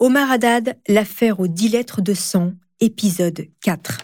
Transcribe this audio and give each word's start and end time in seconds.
Omar 0.00 0.30
Haddad, 0.30 0.78
l'affaire 0.86 1.40
aux 1.40 1.48
10 1.48 1.70
lettres 1.70 2.02
de 2.02 2.14
sang, 2.14 2.52
épisode 2.78 3.48
4. 3.64 4.02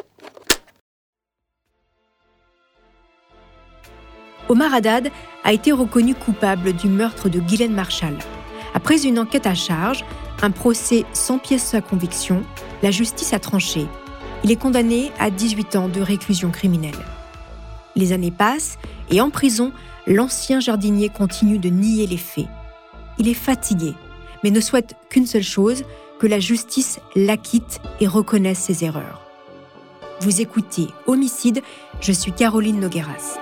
Omar 4.48 4.74
Haddad 4.74 5.12
a 5.44 5.52
été 5.52 5.70
reconnu 5.70 6.16
coupable 6.16 6.72
du 6.72 6.88
meurtre 6.88 7.28
de 7.28 7.38
Guylaine 7.38 7.74
Marshall. 7.74 8.18
Après 8.74 9.06
une 9.06 9.20
enquête 9.20 9.46
à 9.46 9.54
charge, 9.54 10.04
un 10.42 10.50
procès 10.50 11.04
sans 11.12 11.38
pièce 11.38 11.74
à 11.74 11.80
conviction, 11.80 12.42
la 12.82 12.90
justice 12.90 13.32
a 13.32 13.38
tranché. 13.38 13.86
Il 14.42 14.50
est 14.50 14.60
condamné 14.60 15.12
à 15.20 15.30
18 15.30 15.76
ans 15.76 15.88
de 15.88 16.00
réclusion 16.00 16.50
criminelle. 16.50 17.04
Les 17.94 18.10
années 18.10 18.32
passent 18.32 18.78
et 19.12 19.20
en 19.20 19.30
prison, 19.30 19.70
l'ancien 20.08 20.58
jardinier 20.58 21.08
continue 21.08 21.60
de 21.60 21.68
nier 21.68 22.08
les 22.08 22.16
faits. 22.16 22.48
Il 23.16 23.28
est 23.28 23.34
fatigué, 23.34 23.94
mais 24.44 24.50
ne 24.50 24.60
souhaite 24.60 24.94
qu'une 25.08 25.26
seule 25.26 25.42
chose, 25.42 25.84
que 26.20 26.26
la 26.26 26.38
justice 26.38 27.00
l'acquitte 27.16 27.80
et 28.00 28.06
reconnaisse 28.06 28.58
ses 28.58 28.84
erreurs. 28.84 29.22
Vous 30.20 30.42
écoutez 30.42 30.86
Homicide, 31.06 31.62
je 32.00 32.12
suis 32.12 32.30
Caroline 32.30 32.78
Nogueras. 32.78 33.38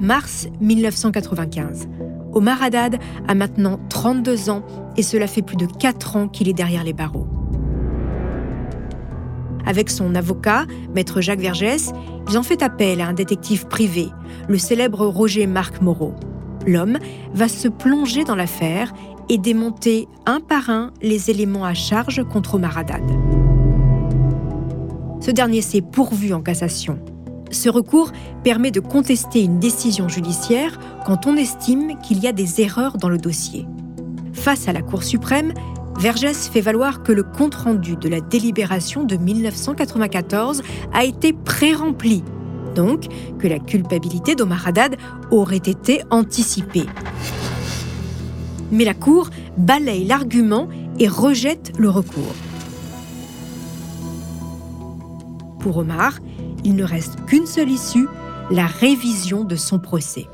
Mars 0.00 0.48
1995. 0.60 1.88
Omar 2.32 2.62
Haddad 2.62 2.98
a 3.28 3.34
maintenant 3.34 3.78
32 3.90 4.50
ans 4.50 4.64
et 4.96 5.02
cela 5.02 5.26
fait 5.26 5.42
plus 5.42 5.56
de 5.56 5.66
4 5.66 6.16
ans 6.16 6.28
qu'il 6.28 6.48
est 6.48 6.54
derrière 6.54 6.84
les 6.84 6.92
barreaux. 6.92 7.39
Avec 9.70 9.88
son 9.88 10.16
avocat, 10.16 10.66
maître 10.96 11.20
Jacques 11.20 11.38
Vergès, 11.38 11.92
ils 12.28 12.36
ont 12.36 12.42
fait 12.42 12.60
appel 12.60 13.00
à 13.00 13.06
un 13.06 13.12
détective 13.12 13.68
privé, 13.68 14.08
le 14.48 14.58
célèbre 14.58 15.06
Roger 15.06 15.46
Marc 15.46 15.80
Moreau. 15.80 16.12
L'homme 16.66 16.98
va 17.34 17.46
se 17.46 17.68
plonger 17.68 18.24
dans 18.24 18.34
l'affaire 18.34 18.92
et 19.28 19.38
démonter 19.38 20.08
un 20.26 20.40
par 20.40 20.70
un 20.70 20.90
les 21.02 21.30
éléments 21.30 21.64
à 21.64 21.72
charge 21.72 22.24
contre 22.24 22.56
Omar 22.56 22.78
Haddad. 22.78 23.04
Ce 25.20 25.30
dernier 25.30 25.62
s'est 25.62 25.82
pourvu 25.82 26.32
en 26.32 26.40
cassation. 26.40 26.98
Ce 27.52 27.68
recours 27.68 28.10
permet 28.42 28.72
de 28.72 28.80
contester 28.80 29.44
une 29.44 29.60
décision 29.60 30.08
judiciaire 30.08 30.80
quand 31.06 31.28
on 31.28 31.36
estime 31.36 31.96
qu'il 32.02 32.18
y 32.18 32.26
a 32.26 32.32
des 32.32 32.60
erreurs 32.60 32.96
dans 32.96 33.08
le 33.08 33.18
dossier. 33.18 33.68
Face 34.32 34.66
à 34.66 34.72
la 34.72 34.82
Cour 34.82 35.04
suprême, 35.04 35.52
Vergès 36.00 36.48
fait 36.48 36.62
valoir 36.62 37.02
que 37.02 37.12
le 37.12 37.22
compte-rendu 37.22 37.94
de 37.94 38.08
la 38.08 38.22
délibération 38.22 39.04
de 39.04 39.16
1994 39.16 40.62
a 40.94 41.04
été 41.04 41.34
pré-rempli, 41.34 42.24
donc 42.74 43.04
que 43.38 43.46
la 43.46 43.58
culpabilité 43.58 44.34
d'Omar 44.34 44.66
Haddad 44.66 44.96
aurait 45.30 45.58
été 45.58 46.00
anticipée. 46.08 46.86
Mais 48.72 48.86
la 48.86 48.94
Cour 48.94 49.28
balaye 49.58 50.06
l'argument 50.06 50.68
et 50.98 51.06
rejette 51.06 51.72
le 51.76 51.90
recours. 51.90 52.34
Pour 55.58 55.76
Omar, 55.76 56.14
il 56.64 56.76
ne 56.76 56.84
reste 56.84 57.22
qu'une 57.26 57.46
seule 57.46 57.68
issue, 57.68 58.08
la 58.50 58.66
révision 58.66 59.44
de 59.44 59.54
son 59.54 59.78
procès. 59.78 60.26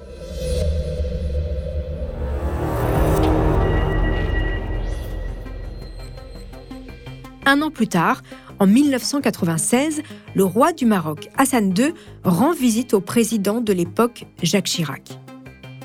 Un 7.48 7.62
an 7.62 7.70
plus 7.70 7.86
tard, 7.86 8.22
en 8.58 8.66
1996, 8.66 10.02
le 10.34 10.44
roi 10.44 10.72
du 10.72 10.84
Maroc, 10.84 11.28
Hassan 11.38 11.72
II, 11.78 11.94
rend 12.24 12.52
visite 12.52 12.92
au 12.92 13.00
président 13.00 13.60
de 13.60 13.72
l'époque, 13.72 14.26
Jacques 14.42 14.64
Chirac. 14.64 15.16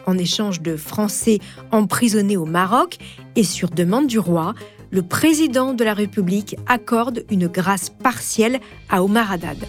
En 0.07 0.17
échange 0.17 0.61
de 0.61 0.75
Français 0.75 1.37
emprisonnés 1.71 2.35
au 2.35 2.45
Maroc 2.45 2.97
et 3.35 3.43
sur 3.43 3.69
demande 3.69 4.07
du 4.07 4.17
roi, 4.17 4.55
le 4.89 5.03
président 5.03 5.75
de 5.75 5.83
la 5.83 5.93
République 5.93 6.55
accorde 6.65 7.25
une 7.29 7.45
grâce 7.45 7.91
partielle 7.91 8.59
à 8.89 9.03
Omar 9.03 9.31
Haddad. 9.31 9.59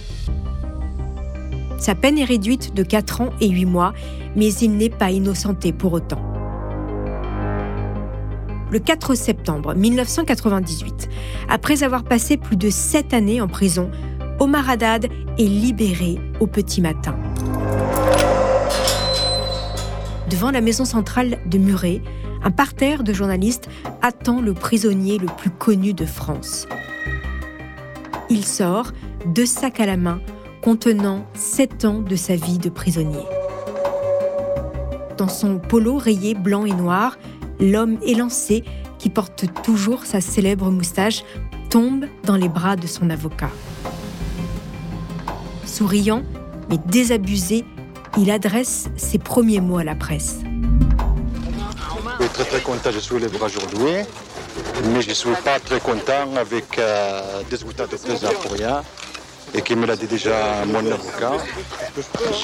Sa 1.79 1.95
peine 1.95 2.17
est 2.17 2.25
réduite 2.25 2.73
de 2.73 2.85
4 2.85 3.21
ans 3.21 3.31
et 3.43 3.51
8 3.51 3.67
mois, 3.67 3.93
mais 4.35 4.51
il 4.55 4.79
n'est 4.79 4.89
pas 4.89 5.11
innocenté 5.11 5.75
pour 5.75 5.93
autant. 5.93 6.32
Le 8.73 8.79
4 8.79 9.15
septembre 9.15 9.75
1998, 9.75 11.11
après 11.51 11.83
avoir 11.83 12.05
passé 12.05 12.39
plus 12.39 12.57
de 12.57 12.71
7 12.71 13.13
années 13.13 13.43
en 13.43 13.47
prison, 13.47 13.91
Omar 14.41 14.71
Haddad 14.71 15.09
est 15.37 15.43
libéré 15.43 16.19
au 16.41 16.47
petit 16.47 16.81
matin. 16.81 17.15
Devant 20.31 20.51
la 20.51 20.63
maison 20.63 20.87
centrale 20.87 21.37
de 21.45 21.59
Muret, 21.59 22.01
un 22.43 22.51
parterre 22.51 23.03
de 23.03 23.13
journalistes 23.13 23.69
attend 24.01 24.41
le 24.41 24.55
prisonnier 24.55 25.19
le 25.19 25.27
plus 25.27 25.51
connu 25.51 25.93
de 25.93 26.07
France. 26.07 26.67
Il 28.31 28.43
sort, 28.43 28.93
deux 29.27 29.45
sacs 29.45 29.81
à 29.81 29.87
la 29.87 29.99
main, 29.99 30.19
contenant 30.63 31.27
sept 31.35 31.85
ans 31.85 32.01
de 32.01 32.17
sa 32.17 32.37
vie 32.37 32.57
de 32.57 32.71
prisonnier. 32.71 33.27
Dans 35.19 35.29
son 35.29 35.59
polo 35.59 35.99
rayé 35.99 36.35
blanc 36.35 36.65
et 36.65 36.73
noir, 36.73 37.19
l'homme 37.63 37.99
élancé, 38.05 38.65
qui 38.99 39.09
porte 39.09 39.47
toujours 39.63 40.05
sa 40.05 40.21
célèbre 40.21 40.71
moustache, 40.71 41.25
tombe 41.71 42.05
dans 42.25 42.37
les 42.37 42.49
bras 42.49 42.77
de 42.77 42.87
son 42.87 43.09
avocat. 43.09 43.51
Souriant, 45.65 46.23
mais 46.69 46.79
désabusé, 46.87 47.65
il 48.19 48.31
adresse 48.31 48.89
ses 48.97 49.19
premiers 49.19 49.61
mots 49.61 49.79
à 49.79 49.85
la 49.85 49.95
presse. 49.95 50.41
Je 52.19 52.25
suis 52.25 52.33
très 52.35 52.45
très 52.45 52.61
content, 52.61 52.91
je 52.93 52.99
suis 52.99 53.19
libre 53.19 53.45
aujourd'hui, 53.45 54.05
mais 54.93 55.01
je 55.01 55.09
ne 55.09 55.15
suis 55.15 55.35
pas 55.45 55.59
très 55.59 55.81
content 55.81 56.37
avec 56.37 56.79
euh, 56.79 57.43
des 57.49 57.57
résultats 57.57 57.87
de 57.87 57.97
prison 57.97 58.29
pour 58.43 58.53
rien 58.53 58.83
et 59.55 59.63
qui 59.63 59.75
me 59.75 59.87
l'a 59.87 59.97
dit 59.97 60.07
déjà 60.07 60.65
mon 60.67 60.79
avocat. 60.79 61.33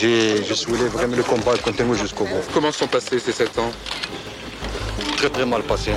Je 0.00 0.54
suis 0.54 0.72
vraiment 0.72 1.16
le 1.16 1.22
combat 1.22 1.56
continue 1.58 1.96
jusqu'au 1.96 2.24
bout. 2.24 2.42
Comment 2.52 2.72
sont 2.72 2.86
passés 2.86 3.18
ces 3.18 3.32
sept 3.32 3.58
ans? 3.58 3.70
Très 5.18 5.30
très 5.30 5.46
mal 5.46 5.64
passés. 5.64 5.90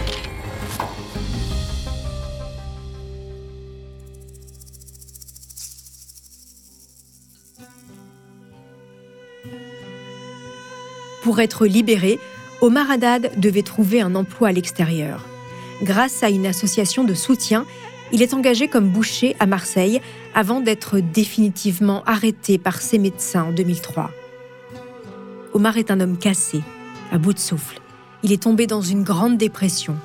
Pour 11.21 11.39
être 11.39 11.67
libéré, 11.67 12.17
Omar 12.61 12.89
Haddad 12.89 13.39
devait 13.39 13.61
trouver 13.61 14.01
un 14.01 14.15
emploi 14.15 14.47
à 14.47 14.51
l'extérieur. 14.51 15.27
Grâce 15.83 16.23
à 16.23 16.31
une 16.31 16.47
association 16.47 17.03
de 17.03 17.13
soutien, 17.13 17.67
il 18.11 18.23
est 18.23 18.33
engagé 18.33 18.69
comme 18.69 18.89
boucher 18.89 19.35
à 19.39 19.45
Marseille 19.45 20.01
avant 20.33 20.61
d'être 20.61 20.97
définitivement 20.97 22.03
arrêté 22.05 22.57
par 22.57 22.81
ses 22.81 22.97
médecins 22.97 23.43
en 23.43 23.51
2003. 23.51 24.09
Omar 25.53 25.77
est 25.77 25.91
un 25.91 25.99
homme 25.99 26.17
cassé, 26.17 26.61
à 27.11 27.19
bout 27.19 27.33
de 27.33 27.39
souffle. 27.39 27.80
Il 28.23 28.31
est 28.31 28.43
tombé 28.43 28.67
dans 28.67 28.81
une 28.81 29.03
grande 29.03 29.37
dépression. 29.37 29.95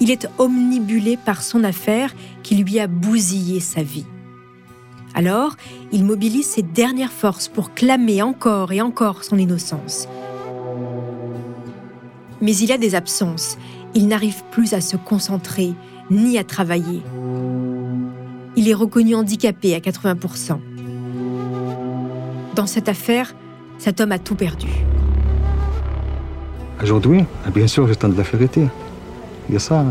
Il 0.00 0.10
est 0.10 0.28
omnibulé 0.38 1.16
par 1.16 1.42
son 1.42 1.64
affaire 1.64 2.14
qui 2.42 2.56
lui 2.56 2.78
a 2.78 2.86
bousillé 2.86 3.60
sa 3.60 3.82
vie. 3.82 4.06
Alors, 5.14 5.56
il 5.90 6.04
mobilise 6.04 6.46
ses 6.46 6.62
dernières 6.62 7.12
forces 7.12 7.48
pour 7.48 7.74
clamer 7.74 8.22
encore 8.22 8.72
et 8.72 8.80
encore 8.80 9.24
son 9.24 9.38
innocence. 9.38 10.08
Mais 12.40 12.56
il 12.56 12.70
a 12.70 12.78
des 12.78 12.94
absences. 12.94 13.58
Il 13.94 14.06
n'arrive 14.06 14.44
plus 14.50 14.74
à 14.74 14.80
se 14.80 14.96
concentrer 14.96 15.72
ni 16.10 16.38
à 16.38 16.44
travailler 16.44 17.02
il 18.58 18.68
est 18.68 18.74
reconnu 18.74 19.14
handicapé 19.14 19.76
à 19.76 19.78
80%. 19.78 20.58
Dans 22.56 22.66
cette 22.66 22.88
affaire, 22.88 23.36
cet 23.78 24.00
homme 24.00 24.10
a 24.10 24.18
tout 24.18 24.34
perdu. 24.34 24.66
Aujourd'hui, 26.82 27.24
bien 27.52 27.66
sûr, 27.66 27.88
je 27.88 27.94
tente 27.94 28.16
la 28.16 28.22
vérité. 28.22 28.68
Il 29.48 29.54
y 29.54 29.56
a 29.56 29.58
ça. 29.58 29.84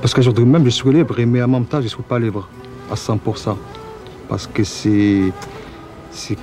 Parce 0.00 0.12
qu'aujourd'hui 0.12 0.44
même, 0.44 0.64
je 0.64 0.70
suis 0.70 0.92
libre, 0.92 1.14
mais 1.24 1.42
en 1.42 1.48
même 1.48 1.64
temps, 1.66 1.78
je 1.78 1.84
ne 1.84 1.88
suis 1.88 2.02
pas 2.02 2.18
libre 2.18 2.48
à 2.90 2.94
100%. 2.94 3.56
Parce 4.28 4.46
que 4.46 4.64
c'est, 4.64 5.32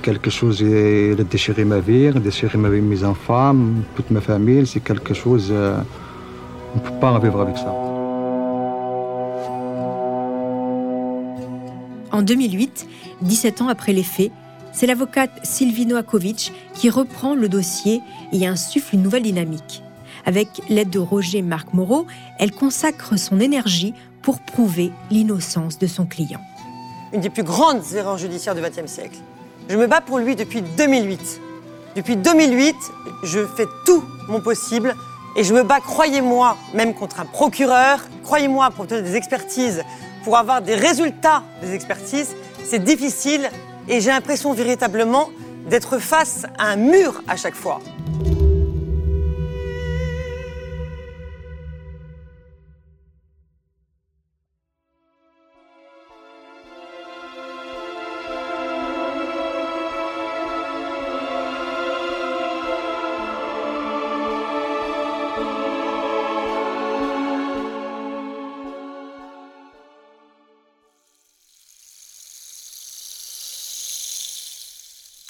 quelque 0.00 0.30
chose 0.30 0.58
qui 0.58 1.20
a 1.20 1.24
déchiré 1.24 1.64
ma 1.64 1.80
vie, 1.80 2.10
déchiré 2.12 2.56
ma 2.56 2.70
vie, 2.70 2.80
mes 2.80 3.04
enfants, 3.04 3.54
toute 3.94 4.10
ma 4.10 4.20
famille. 4.20 4.66
C'est 4.66 4.80
quelque 4.80 5.12
chose. 5.12 5.48
Euh, 5.50 5.76
on 6.74 6.78
ne 6.78 6.82
peut 6.82 6.98
pas 6.98 7.18
vivre 7.18 7.40
avec 7.42 7.58
ça. 7.58 7.74
En 12.10 12.22
2008, 12.22 12.86
17 13.20 13.62
ans 13.62 13.68
après 13.68 13.92
les 13.92 14.02
faits, 14.02 14.32
c'est 14.72 14.86
l'avocate 14.86 15.30
Sylvie 15.42 15.86
Noakovic 15.86 16.52
qui 16.74 16.90
reprend 16.90 17.34
le 17.34 17.48
dossier 17.48 18.02
et 18.32 18.46
insuffle 18.46 18.94
une 18.94 19.02
nouvelle 19.02 19.22
dynamique. 19.22 19.82
Avec 20.24 20.48
l'aide 20.68 20.90
de 20.90 20.98
Roger 20.98 21.42
Marc 21.42 21.74
Moreau, 21.74 22.06
elle 22.38 22.52
consacre 22.52 23.18
son 23.18 23.40
énergie 23.40 23.94
pour 24.22 24.40
prouver 24.40 24.92
l'innocence 25.10 25.78
de 25.78 25.86
son 25.86 26.06
client. 26.06 26.40
une 27.12 27.20
des 27.20 27.30
plus 27.30 27.42
grandes 27.42 27.82
erreurs 27.94 28.16
judiciaires 28.16 28.54
du 28.54 28.62
XXe 28.62 28.90
siècle. 28.90 29.18
Je 29.68 29.76
me 29.76 29.86
bats 29.86 30.00
pour 30.00 30.18
lui 30.18 30.34
depuis 30.34 30.62
2008. 30.62 31.40
Depuis 31.94 32.16
2008, 32.16 32.74
je 33.24 33.46
fais 33.46 33.66
tout 33.84 34.02
mon 34.28 34.40
possible 34.40 34.94
et 35.36 35.44
je 35.44 35.52
me 35.52 35.62
bats, 35.62 35.80
croyez-moi, 35.80 36.56
même 36.72 36.94
contre 36.94 37.20
un 37.20 37.26
procureur, 37.26 38.00
croyez-moi, 38.22 38.70
pour 38.70 38.84
obtenir 38.84 39.02
des 39.02 39.16
expertises, 39.16 39.82
pour 40.24 40.36
avoir 40.38 40.62
des 40.62 40.74
résultats 40.74 41.42
des 41.62 41.74
expertises. 41.74 42.34
C'est 42.64 42.82
difficile 42.82 43.50
et 43.88 44.00
j'ai 44.00 44.10
l'impression 44.10 44.52
véritablement 44.52 45.30
d'être 45.68 45.98
face 45.98 46.44
à 46.58 46.68
un 46.68 46.76
mur 46.76 47.22
à 47.28 47.36
chaque 47.36 47.54
fois. 47.54 47.80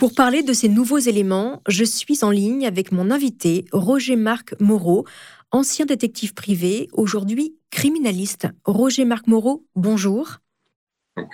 Pour 0.03 0.17
parler 0.17 0.43
de 0.43 0.53
ces 0.53 0.69
nouveaux 0.69 0.99
éléments, 0.99 1.63
je 1.69 1.85
suis 1.85 2.25
en 2.25 2.33
ligne 2.33 2.67
avec 2.67 2.91
mon 2.91 3.13
invité, 3.13 3.67
Roger-Marc 3.71 4.57
Moreau, 4.59 5.07
ancien 5.53 5.87
détective 5.87 6.35
privé, 6.35 6.89
aujourd'hui 6.93 7.55
criminaliste. 7.71 8.49
Roger-Marc 8.65 9.29
Moreau, 9.29 9.65
bonjour. 9.77 10.39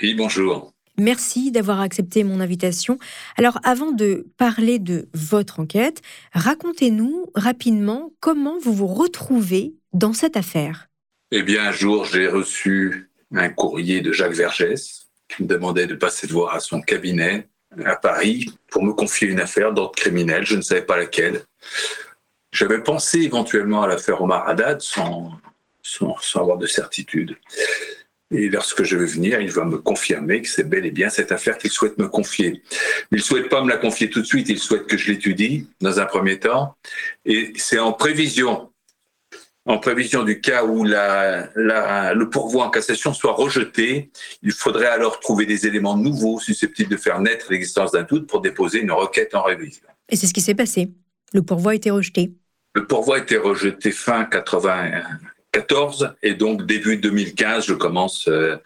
Oui, 0.03 0.13
bonjour. 0.13 0.75
Merci 0.99 1.51
d'avoir 1.51 1.81
accepté 1.81 2.25
mon 2.25 2.41
invitation. 2.41 2.99
Alors, 3.39 3.59
avant 3.65 3.91
de 3.91 4.27
parler 4.37 4.79
de 4.79 5.09
votre 5.15 5.61
enquête, 5.61 6.03
racontez-nous 6.35 7.25
rapidement 7.35 8.13
comment 8.21 8.59
vous 8.59 8.75
vous 8.75 8.87
retrouvez 8.87 9.77
dans 9.95 10.13
cette 10.13 10.37
affaire. 10.37 10.89
Eh 11.31 11.43
bien, 11.43 11.69
un 11.69 11.73
jour, 11.73 12.05
j'ai 12.05 12.29
reçu 12.29 13.11
un 13.35 13.49
courrier 13.49 14.03
de 14.03 14.13
Jacques 14.13 14.35
Vergès 14.35 15.09
qui 15.27 15.45
me 15.45 15.49
demandait 15.49 15.87
de 15.87 15.95
passer 15.95 16.27
de 16.27 16.35
voir 16.35 16.55
à 16.55 16.61
son 16.61 16.83
cabinet 16.83 17.49
à 17.85 17.97
Paris 17.97 18.53
pour 18.71 18.83
me 18.83 18.93
confier 18.93 19.29
une 19.29 19.41
affaire 19.41 19.73
d'ordre 19.73 19.95
criminel, 19.95 20.45
je 20.45 20.57
ne 20.57 20.63
savais 20.63 20.83
pas 20.83 20.97
laquelle. 20.97 21.43
J'avais 22.53 22.83
pensé 22.83 23.21
éventuellement 23.21 23.83
à 23.83 23.87
l'affaire 23.87 24.23
Omar 24.23 24.49
Haddad 24.49 24.81
sans, 24.81 25.33
sans, 25.83 26.17
avoir 26.35 26.59
de 26.59 26.67
certitude. 26.67 27.37
Et 28.31 28.49
lorsque 28.49 28.83
je 28.83 28.97
vais 28.97 29.07
venir, 29.07 29.41
il 29.41 29.51
va 29.51 29.65
me 29.65 29.79
confirmer 29.79 30.43
que 30.43 30.49
c'est 30.49 30.69
bel 30.69 30.85
et 30.85 30.91
bien 30.91 31.09
cette 31.09 31.33
affaire 31.33 31.57
qu'il 31.57 31.71
souhaite 31.71 31.97
me 31.99 32.09
confier. 32.09 32.63
Il 33.11 33.19
ne 33.19 33.23
souhaite 33.23 33.49
pas 33.49 33.63
me 33.63 33.69
la 33.69 33.79
confier 33.79 34.11
tout 34.11 34.21
de 34.21 34.27
suite, 34.27 34.49
il 34.51 34.59
souhaite 34.59 34.87
que 34.87 34.99
je 34.99 35.11
l'étudie 35.11 35.67
dans 35.81 35.99
un 35.99 36.05
premier 36.05 36.39
temps. 36.39 36.77
Et 37.25 37.53
c'est 37.57 37.79
en 37.79 37.93
prévision 37.93 38.71
en 39.69 39.79
prévision 39.79 40.25
du 40.25 40.41
cas 40.41 40.65
où 40.65 40.83
le 40.83 42.25
pourvoi 42.25 42.65
en 42.65 42.71
cassation 42.71 43.13
soit 43.13 43.35
rejeté, 43.35 44.11
il 44.43 44.53
faudrait 44.53 44.87
alors 44.87 45.21
trouver 45.21 45.45
des 45.45 45.67
éléments 45.67 45.97
nouveaux 45.97 46.41
susceptibles 46.41 46.91
de 46.91 46.97
faire 46.97 47.21
naître 47.21 47.47
l'existence 47.51 47.93
d'un 47.93 48.03
doute 48.03 48.27
pour 48.27 48.41
déposer 48.41 48.81
une 48.81 48.93
requête 48.93 49.35
en 49.35 49.43
révision. 49.43 49.83
Et 50.09 50.17
c'est 50.17 50.27
ce 50.27 50.33
qui 50.33 50.41
s'est 50.41 50.55
passé. 50.55 50.89
Le 51.35 51.43
pourvoi 51.43 51.73
a 51.73 51.75
été 51.75 51.91
rejeté. 51.91 52.33
Le 52.75 52.87
pourvoi 52.87 53.17
a 53.17 53.19
été 53.19 53.37
rejeté 53.37 53.91
fin 53.91 54.21
1994 54.21 56.15
et 56.23 56.35
donc 56.35 56.65
début 56.65 56.97
2015, 56.97 57.67
je 57.67 57.75
commence 57.75 58.27
euh, 58.29 58.57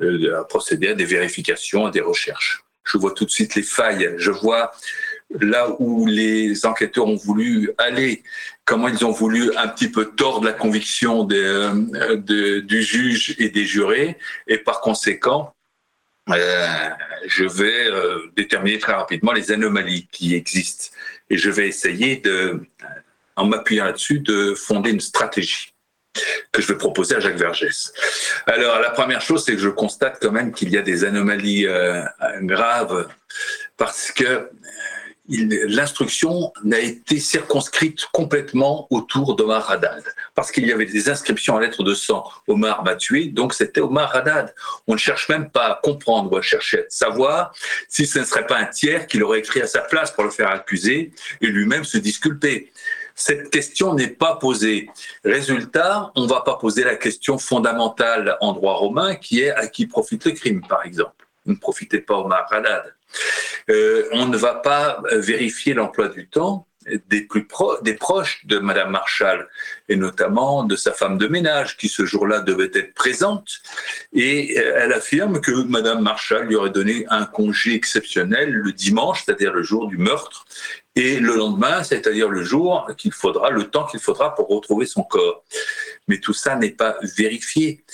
euh, 0.00 0.40
à 0.40 0.44
procéder 0.44 0.88
à 0.88 0.94
des 0.94 1.04
vérifications, 1.04 1.86
à 1.86 1.92
des 1.92 2.00
recherches. 2.00 2.64
Je 2.84 2.98
vois 2.98 3.12
tout 3.12 3.24
de 3.24 3.30
suite 3.30 3.54
les 3.54 3.62
failles. 3.62 4.14
Je 4.16 4.32
vois 4.32 4.72
là 5.40 5.68
où 5.78 6.06
les 6.06 6.66
enquêteurs 6.66 7.06
ont 7.06 7.16
voulu 7.16 7.70
aller, 7.78 8.22
comment 8.64 8.88
ils 8.88 9.04
ont 9.04 9.10
voulu 9.10 9.54
un 9.56 9.68
petit 9.68 9.88
peu 9.88 10.06
tordre 10.14 10.46
la 10.46 10.52
conviction 10.52 11.26
euh, 11.30 12.16
du 12.16 12.82
juge 12.82 13.34
et 13.38 13.48
des 13.48 13.64
jurés, 13.64 14.18
et 14.46 14.58
par 14.58 14.80
conséquent, 14.80 15.54
euh, 16.30 16.88
je 17.26 17.44
vais 17.44 17.90
euh, 17.90 18.30
déterminer 18.36 18.78
très 18.78 18.92
rapidement 18.92 19.32
les 19.32 19.50
anomalies 19.50 20.08
qui 20.12 20.34
existent, 20.34 20.94
et 21.30 21.36
je 21.36 21.50
vais 21.50 21.68
essayer 21.68 22.16
de, 22.16 22.60
en 23.36 23.46
m'appuyant 23.46 23.86
là-dessus, 23.86 24.20
de 24.20 24.54
fonder 24.54 24.90
une 24.90 25.00
stratégie 25.00 25.72
que 26.52 26.60
je 26.60 26.68
vais 26.68 26.76
proposer 26.76 27.16
à 27.16 27.20
Jacques 27.20 27.38
Vergès. 27.38 27.90
Alors, 28.46 28.78
la 28.80 28.90
première 28.90 29.22
chose, 29.22 29.44
c'est 29.46 29.54
que 29.54 29.58
je 29.58 29.70
constate 29.70 30.18
quand 30.20 30.30
même 30.30 30.52
qu'il 30.52 30.68
y 30.68 30.76
a 30.76 30.82
des 30.82 31.04
anomalies 31.04 31.66
graves 32.42 33.08
parce 33.78 34.12
que 34.12 34.50
l'instruction 35.32 36.52
n'a 36.62 36.78
été 36.78 37.18
circonscrite 37.18 38.06
complètement 38.12 38.86
autour 38.90 39.34
d'Omar 39.34 39.70
Haddad, 39.70 40.04
parce 40.34 40.52
qu'il 40.52 40.66
y 40.66 40.72
avait 40.72 40.86
des 40.86 41.08
inscriptions 41.08 41.54
en 41.54 41.58
lettres 41.58 41.82
de 41.82 41.94
sang. 41.94 42.24
Omar 42.46 42.84
m'a 42.84 42.96
tué, 42.96 43.26
donc 43.26 43.54
c'était 43.54 43.80
Omar 43.80 44.14
Haddad. 44.14 44.54
On 44.86 44.92
ne 44.92 44.98
cherche 44.98 45.28
même 45.28 45.50
pas 45.50 45.66
à 45.66 45.80
comprendre 45.82 46.30
ou 46.32 46.36
à 46.36 46.42
chercher 46.42 46.80
à 46.80 46.84
savoir 46.88 47.54
si 47.88 48.06
ce 48.06 48.18
ne 48.18 48.24
serait 48.24 48.46
pas 48.46 48.58
un 48.58 48.66
tiers 48.66 49.06
qui 49.06 49.18
l'aurait 49.18 49.38
écrit 49.38 49.62
à 49.62 49.66
sa 49.66 49.80
place 49.80 50.10
pour 50.10 50.24
le 50.24 50.30
faire 50.30 50.50
accuser 50.50 51.12
et 51.40 51.46
lui-même 51.46 51.84
se 51.84 51.98
disculper. 51.98 52.72
Cette 53.14 53.50
question 53.50 53.94
n'est 53.94 54.08
pas 54.08 54.36
posée. 54.36 54.88
Résultat, 55.24 56.10
on 56.14 56.22
ne 56.22 56.28
va 56.28 56.40
pas 56.40 56.56
poser 56.56 56.84
la 56.84 56.96
question 56.96 57.38
fondamentale 57.38 58.36
en 58.40 58.52
droit 58.52 58.74
romain 58.74 59.16
qui 59.16 59.40
est 59.40 59.50
à 59.50 59.66
qui 59.66 59.86
profite 59.86 60.24
le 60.24 60.32
crime, 60.32 60.62
par 60.66 60.84
exemple. 60.84 61.26
Ne 61.46 61.54
profitez 61.54 62.00
pas 62.00 62.18
Omar 62.18 62.46
Haddad. 62.50 62.94
Euh, 63.70 64.08
on 64.12 64.26
ne 64.26 64.36
va 64.36 64.54
pas 64.54 65.02
vérifier 65.12 65.74
l'emploi 65.74 66.08
du 66.08 66.28
temps 66.28 66.66
des 67.06 67.22
plus 67.22 67.46
proches 67.46 68.44
de 68.46 68.58
Madame 68.58 68.90
Marshall 68.90 69.48
et 69.88 69.96
notamment 69.96 70.64
de 70.64 70.76
sa 70.76 70.92
femme 70.92 71.18
de 71.18 71.26
ménage 71.26 71.76
qui 71.76 71.88
ce 71.88 72.04
jour-là 72.04 72.40
devait 72.40 72.70
être 72.74 72.94
présente 72.94 73.60
et 74.12 74.58
euh, 74.58 74.78
elle 74.78 74.92
affirme 74.92 75.40
que 75.40 75.52
Madame 75.64 76.02
Marshall 76.02 76.46
lui 76.46 76.56
aurait 76.56 76.70
donné 76.70 77.06
un 77.08 77.24
congé 77.24 77.74
exceptionnel 77.74 78.50
le 78.50 78.72
dimanche, 78.72 79.24
c'est-à-dire 79.24 79.52
le 79.52 79.62
jour 79.62 79.86
du 79.86 79.98
meurtre 79.98 80.44
et 80.94 81.18
le 81.20 81.36
lendemain, 81.36 81.82
c'est-à-dire 81.82 82.28
le 82.28 82.42
jour 82.42 82.90
qu'il 82.98 83.12
faudra, 83.12 83.50
le 83.50 83.64
temps 83.64 83.86
qu'il 83.86 84.00
faudra 84.00 84.34
pour 84.34 84.48
retrouver 84.48 84.86
son 84.86 85.02
corps. 85.02 85.44
Mais 86.08 86.18
tout 86.18 86.34
ça 86.34 86.56
n'est 86.56 86.70
pas 86.70 86.96
vérifié. 87.16 87.84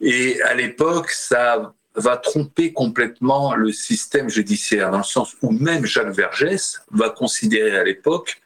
Et 0.00 0.42
à 0.42 0.52
l'époque, 0.54 1.10
ça 1.10 1.72
va 1.94 2.16
tromper 2.16 2.72
complètement 2.72 3.54
le 3.54 3.72
système 3.72 4.28
judiciaire, 4.28 4.90
dans 4.90 4.98
le 4.98 5.04
sens 5.04 5.34
où 5.42 5.50
même 5.50 5.84
Jacques 5.84 6.14
Vergès 6.14 6.80
va 6.90 7.10
considérer 7.10 7.76
à 7.76 7.84
l'époque 7.84 8.42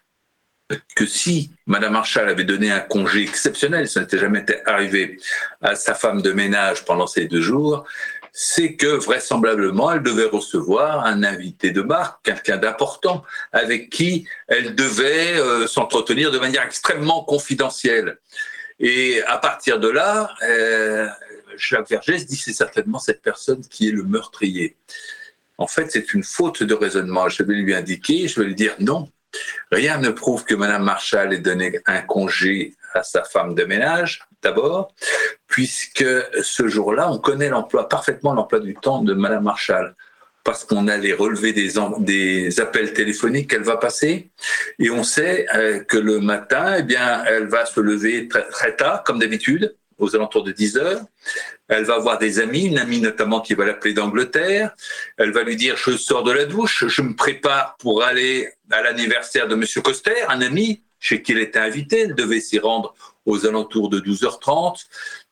que 0.97 1.07
si 1.07 1.53
Madame 1.67 1.93
Marshall 1.93 2.29
avait 2.29 2.45
donné 2.45 2.73
un 2.73 2.81
congé 2.81 3.23
exceptionnel, 3.23 3.89
ça 3.89 4.01
n'était 4.01 4.19
jamais 4.19 4.45
arrivé 4.67 5.19
à 5.63 5.77
sa 5.77 5.95
femme 5.95 6.23
de 6.23 6.33
ménage 6.33 6.85
pendant 6.85 7.07
ces 7.07 7.27
deux 7.27 7.41
jours, 7.41 7.85
c'est 8.33 8.75
que 8.75 8.87
vraisemblablement 8.87 9.93
elle 9.93 10.03
devait 10.03 10.27
recevoir 10.27 11.07
un 11.07 11.23
invité 11.23 11.71
de 11.71 11.83
marque, 11.83 12.19
quelqu'un 12.25 12.59
d'important, 12.59 13.25
avec 13.53 13.91
qui 13.91 14.29
elle 14.49 14.75
devait 14.75 15.39
euh, 15.39 15.67
s'entretenir 15.67 16.31
de 16.31 16.39
manière 16.39 16.63
extrêmement 16.63 17.25
confidentielle. 17.25 18.19
Et 18.79 19.23
à 19.27 19.39
partir 19.39 19.81
de 19.81 19.89
là, 19.89 20.35
euh, 20.43 21.09
Jacques 21.57 21.89
Vergès 21.89 22.27
dit 22.27 22.37
c'est 22.37 22.53
certainement 22.53 22.99
cette 22.99 23.23
personne 23.23 23.63
qui 23.67 23.89
est 23.89 23.93
le 23.93 24.03
meurtrier. 24.03 24.77
En 25.59 25.67
fait, 25.67 25.91
c'est 25.91 26.13
une 26.13 26.23
faute 26.23 26.63
de 26.63 26.75
raisonnement. 26.75 27.29
Je 27.29 27.43
vais 27.43 27.55
lui 27.55 27.75
indiquer, 27.75 28.29
je 28.29 28.41
vais 28.41 28.47
lui 28.47 28.55
dire 28.55 28.75
non. 28.79 29.09
Rien 29.71 29.99
ne 29.99 30.11
prouve 30.11 30.45
que 30.45 30.55
Madame 30.55 30.85
Marshall 30.85 31.33
ait 31.33 31.39
donné 31.39 31.81
un 31.87 32.03
congé 32.03 32.75
à 32.95 33.03
sa 33.03 33.25
femme 33.25 33.55
de 33.55 33.65
ménage, 33.65 34.23
d'abord, 34.43 34.95
puisque 35.47 36.07
ce 36.43 36.69
jour-là, 36.69 37.11
on 37.11 37.19
connaît 37.19 37.49
l'emploi, 37.49 37.89
parfaitement 37.89 38.35
l'emploi 38.35 38.61
du 38.61 38.75
temps 38.75 39.03
de 39.03 39.13
Madame 39.15 39.45
Marshall 39.45 39.95
parce 40.47 40.65
qu'on 40.65 40.87
a 40.87 40.97
les 40.97 41.13
relevés 41.13 41.53
des, 41.53 41.73
des 41.99 42.61
appels 42.61 42.93
téléphoniques 42.93 43.51
qu'elle 43.51 43.65
va 43.65 43.79
passer. 43.79 44.31
Et 44.79 44.91
on 44.91 45.03
sait 45.03 45.45
euh, 45.57 45.81
que 45.81 45.97
le 45.97 46.21
matin, 46.21 46.77
eh 46.79 46.85
bien, 46.85 47.25
elle 47.25 47.49
va 47.49 47.67
se 47.67 47.81
lever 47.81 48.29
très, 48.29 48.47
très 48.49 48.77
tard, 48.77 49.03
comme 49.03 49.19
d'habitude 49.19 49.75
aux 49.99 50.15
alentours 50.15 50.45
de 50.45 50.53
10 50.53 50.77
heures. 50.77 51.01
Elle 51.69 51.85
va 51.85 51.99
voir 51.99 52.19
des 52.19 52.39
amis, 52.39 52.65
une 52.65 52.79
amie 52.79 53.01
notamment 53.01 53.41
qui 53.41 53.55
va 53.55 53.65
l'appeler 53.65 53.95
d'Angleterre. 53.95 54.75
Elle 55.17 55.33
va 55.33 55.43
lui 55.43 55.57
dire, 55.57 55.77
je 55.77 55.97
sors 55.97 56.23
de 56.23 56.33
la 56.33 56.45
douche, 56.45 56.87
je 56.87 57.03
me 57.03 57.15
prépare 57.15 57.77
pour 57.79 58.03
aller 58.03 58.49
à 58.71 58.83
l'anniversaire 58.83 59.49
de 59.49 59.55
Monsieur 59.55 59.81
Coster, 59.81 60.23
un 60.29 60.41
ami 60.41 60.83
chez 60.99 61.23
qui 61.23 61.33
elle 61.33 61.39
était 61.39 61.59
invitée. 61.59 62.01
Elle 62.01 62.15
devait 62.15 62.41
s'y 62.41 62.59
rendre 62.59 62.95
aux 63.25 63.47
alentours 63.47 63.91
de 63.91 64.01
12h30, 64.01 64.85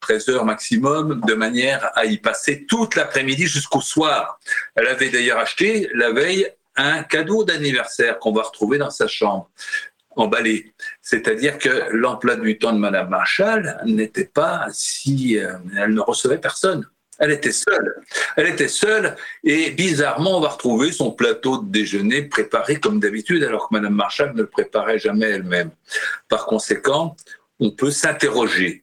13h 0.03 0.45
maximum, 0.45 1.21
de 1.27 1.35
manière 1.35 1.91
à 1.95 2.07
y 2.07 2.19
passer 2.19 2.67
toute 2.67 2.97
l'après-midi 2.97 3.47
jusqu'au 3.47 3.81
soir. 3.81 4.39
Elle 4.75 4.89
avait 4.89 5.11
d'ailleurs 5.11 5.39
acheté 5.39 5.89
la 5.95 6.11
veille 6.11 6.49
un 6.77 7.05
cadeau 7.05 7.45
d'anniversaire 7.45 8.19
qu'on 8.19 8.33
va 8.33 8.43
retrouver 8.43 8.79
dans 8.79 8.91
sa 8.91 9.07
chambre 9.07 9.49
emballé. 10.17 10.74
C'est-à-dire 11.05 11.59
que 11.59 11.91
l'emploi 11.93 12.37
du 12.37 12.59
temps 12.59 12.73
de 12.73 12.79
Madame 12.79 13.11
Marshall 13.11 13.79
n'était 13.85 14.25
pas 14.25 14.67
si... 14.73 15.39
Euh, 15.39 15.53
elle 15.77 15.93
ne 15.93 16.01
recevait 16.01 16.39
personne. 16.39 16.89
Elle 17.19 17.31
était 17.31 17.53
seule. 17.53 17.95
Elle 18.37 18.49
était 18.49 18.69
seule 18.69 19.15
et 19.45 19.71
bizarrement, 19.71 20.39
on 20.39 20.41
va 20.41 20.49
retrouver 20.49 20.91
son 20.93 21.13
plateau 21.13 21.59
de 21.59 21.71
déjeuner 21.71 22.23
préparé 22.23 22.81
comme 22.81 22.99
d'habitude, 22.99 23.45
alors 23.45 23.69
que 23.69 23.75
Madame 23.75 23.95
Marshall 23.95 24.33
ne 24.35 24.43
le 24.43 24.47
préparait 24.49 24.99
jamais 24.99 25.27
elle-même. 25.27 25.71
Par 26.29 26.47
conséquent, 26.47 27.15
on 27.61 27.71
peut 27.71 27.91
s'interroger. 27.91 28.83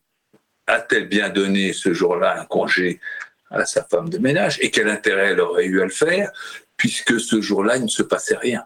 A-t-elle 0.67 1.09
bien 1.09 1.29
donné 1.29 1.73
ce 1.73 1.91
jour-là 1.91 2.39
un 2.39 2.45
congé 2.45 3.01
à 3.49 3.65
sa 3.65 3.83
femme 3.83 4.09
de 4.09 4.19
ménage 4.19 4.59
et 4.61 4.69
quel 4.69 4.87
intérêt 4.87 5.31
elle 5.31 5.41
aurait 5.41 5.65
eu 5.65 5.81
à 5.81 5.85
le 5.85 5.91
faire 5.91 6.31
puisque 6.77 7.19
ce 7.19 7.41
jour-là, 7.41 7.77
il 7.77 7.83
ne 7.83 7.87
se 7.87 8.01
passait 8.01 8.37
rien? 8.37 8.65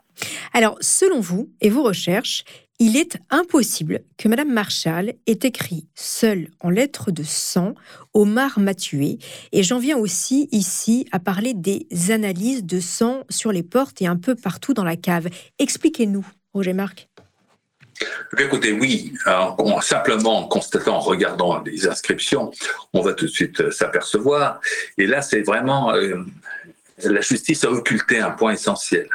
Alors, 0.54 0.78
selon 0.80 1.20
vous 1.20 1.52
et 1.60 1.70
vos 1.70 1.84
recherches, 1.84 2.46
il 2.80 2.98
est 2.98 3.18
impossible 3.30 4.02
que 4.18 4.28
Madame 4.28 4.52
Marshall 4.52 5.14
ait 5.28 5.40
écrit 5.44 5.88
seule 5.96 6.50
en 6.60 6.70
lettres 6.70 7.12
de 7.12 7.24
sang 7.24 7.74
Omar 8.14 8.60
m'a 8.60 8.74
tué. 8.74 9.18
Et 9.52 9.64
j'en 9.64 9.80
viens 9.80 9.98
aussi 9.98 10.50
ici 10.52 11.08
à 11.12 11.20
parler 11.20 11.54
des 11.54 11.88
analyses 12.10 12.64
de 12.64 12.80
sang 12.80 13.24
sur 13.30 13.52
les 13.52 13.64
portes 13.64 14.02
et 14.02 14.08
un 14.08 14.18
peu 14.18 14.36
partout 14.36 14.74
dans 14.74 14.84
la 14.84 14.98
cave. 14.98 15.28
Expliquez-nous, 15.60 16.26
Roger 16.54 16.74
Marc. 16.74 17.10
Écoutez, 18.38 18.74
oui, 18.74 19.14
simplement 19.82 20.40
en 20.40 20.48
constatant, 20.48 20.98
en 20.98 21.00
regardant 21.00 21.62
les 21.62 21.88
inscriptions, 21.88 22.52
on 22.92 23.02
va 23.02 23.14
tout 23.14 23.26
de 23.26 23.32
suite 23.32 23.62
euh, 23.62 23.72
s'apercevoir. 23.72 24.60
Et 24.98 25.08
là, 25.08 25.22
c'est 25.22 25.42
vraiment 25.42 25.94
euh, 25.94 26.18
la 27.04 27.22
justice 27.22 27.64
a 27.64 27.72
occulté 27.72 28.20
un 28.20 28.32
point 28.32 28.54
essentiel. 28.54 29.10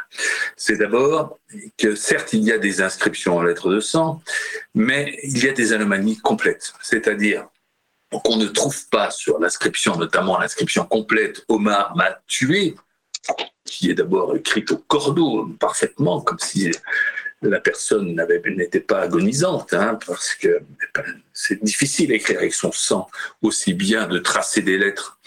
C'est 0.57 0.77
d'abord 0.77 1.39
que 1.79 1.95
certes, 1.95 2.33
il 2.33 2.43
y 2.43 2.53
a 2.53 2.59
des 2.59 2.83
inscriptions 2.83 3.39
en 3.39 3.43
lettres 3.43 3.71
de 3.71 3.81
sang, 3.81 4.23
mais 4.75 5.19
il 5.23 5.43
y 5.43 5.49
a 5.49 5.53
des 5.53 5.73
anomalies 5.73 6.19
complètes. 6.19 6.73
C'est-à-dire 6.83 7.49
qu'on 8.11 8.37
ne 8.37 8.47
trouve 8.47 8.89
pas 8.89 9.11
sur 9.11 9.39
l'inscription, 9.39 9.97
notamment 9.97 10.39
l'inscription 10.39 10.85
complète 10.85 11.45
Omar 11.49 11.97
m'a 11.97 12.21
tué, 12.27 12.75
qui 13.65 13.91
est 13.91 13.95
d'abord 13.95 14.37
écrite 14.37 14.73
au 14.73 14.79
cordeau 14.79 15.47
parfaitement, 15.59 16.21
comme 16.21 16.39
si 16.39 16.71
la 17.43 17.61
personne 17.61 18.21
n'était 18.57 18.81
pas 18.81 19.01
agonisante, 19.01 19.73
hein, 19.73 19.99
parce 20.07 20.35
que 20.35 20.61
c'est 21.33 21.63
difficile 21.63 22.09
d'écrire 22.09 22.39
avec 22.39 22.53
son 22.53 22.71
sang 22.71 23.09
aussi 23.41 23.73
bien 23.73 24.07
de 24.07 24.19
tracer 24.19 24.61
des 24.61 24.77
lettres. 24.77 25.19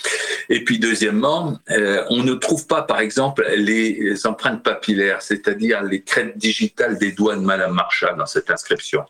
Et 0.49 0.63
puis 0.63 0.77
deuxièmement, 0.77 1.59
euh, 1.71 2.03
on 2.09 2.23
ne 2.23 2.33
trouve 2.33 2.67
pas 2.67 2.83
par 2.83 2.99
exemple 2.99 3.45
les 3.55 4.27
empreintes 4.27 4.61
papillaires, 4.61 5.21
c'est-à-dire 5.21 5.81
les 5.83 6.03
crêtes 6.03 6.37
digitales 6.37 6.99
des 6.99 7.13
doigts 7.13 7.35
de 7.35 7.41
Madame 7.41 7.73
Marchal 7.73 8.15
dans 8.17 8.27
cette 8.27 8.51
inscription. 8.51 9.03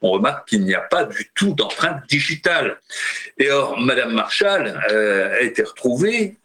On 0.00 0.12
remarque 0.12 0.48
qu'il 0.48 0.64
n'y 0.64 0.74
a 0.74 0.80
pas 0.80 1.04
du 1.04 1.30
tout 1.34 1.52
d'empreinte 1.52 2.08
digitale. 2.08 2.78
Et 3.38 3.50
or, 3.50 3.78
Madame 3.78 4.14
Marchal 4.14 4.82
euh, 4.90 5.36
a 5.36 5.40
été 5.42 5.62
retrouvée 5.62 6.38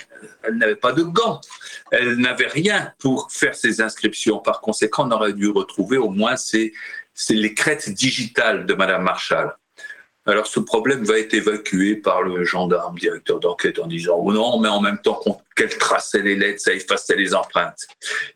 elle 0.43 0.55
n'avait 0.55 0.75
pas 0.75 0.93
de 0.93 1.03
gants, 1.03 1.41
elle 1.91 2.15
n'avait 2.15 2.47
rien 2.47 2.93
pour 2.99 3.31
faire 3.31 3.55
ses 3.55 3.81
inscriptions. 3.81 4.39
Par 4.39 4.61
conséquent, 4.61 5.07
on 5.07 5.11
aurait 5.11 5.33
dû 5.33 5.49
retrouver 5.49 5.97
au 5.97 6.09
moins 6.09 6.35
ces, 6.35 6.73
les 7.29 7.53
crêtes 7.53 7.89
digitales 7.89 8.65
de 8.65 8.73
Madame 8.73 9.03
Marshall. 9.03 9.55
Alors 10.27 10.45
ce 10.45 10.59
problème 10.59 11.03
va 11.03 11.17
être 11.17 11.33
évacué 11.33 11.95
par 11.95 12.21
le 12.21 12.43
gendarme, 12.43 12.95
directeur 12.97 13.39
d'enquête, 13.39 13.79
en 13.79 13.87
disant 13.87 14.17
oh 14.21 14.31
non, 14.31 14.59
mais 14.59 14.69
en 14.69 14.79
même 14.79 14.99
temps 14.99 15.19
qu'elle 15.55 15.75
traçait 15.77 16.21
les 16.21 16.35
lettres, 16.35 16.61
ça 16.61 16.73
effaçait 16.73 17.15
les 17.15 17.33
empreintes. 17.33 17.87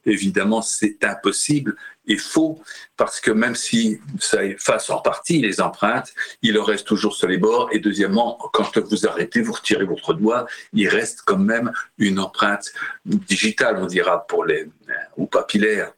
Évidemment, 0.06 0.64
c'est 0.64 1.04
impossible 1.04 1.76
et 2.08 2.18
faux 2.18 2.62
parce 2.98 3.20
que 3.20 3.32
même 3.32 3.56
si 3.56 4.00
ça 4.20 4.44
efface 4.44 4.90
en 4.90 5.00
partie 5.00 5.40
les 5.40 5.60
empreintes, 5.60 6.14
il 6.42 6.58
en 6.58 6.64
reste 6.64 6.88
toujours 6.88 7.16
sur 7.16 7.28
les 7.28 7.38
bords. 7.38 7.70
Et 7.72 7.80
deuxièmement, 7.80 8.38
quand 8.54 8.78
vous 8.78 9.06
arrêtez, 9.06 9.42
vous 9.42 9.54
retirez 9.54 9.86
votre 9.86 10.14
doigt, 10.14 10.46
il 10.74 10.88
reste 10.88 11.22
quand 11.26 11.38
même 11.38 11.72
une 11.98 12.20
empreinte 12.20 12.72
digitale, 13.06 13.78
on 13.80 13.86
dira, 13.86 14.26
pour 14.28 14.46
les 14.46 14.68
ou 15.18 15.26
papillaire. 15.26 15.92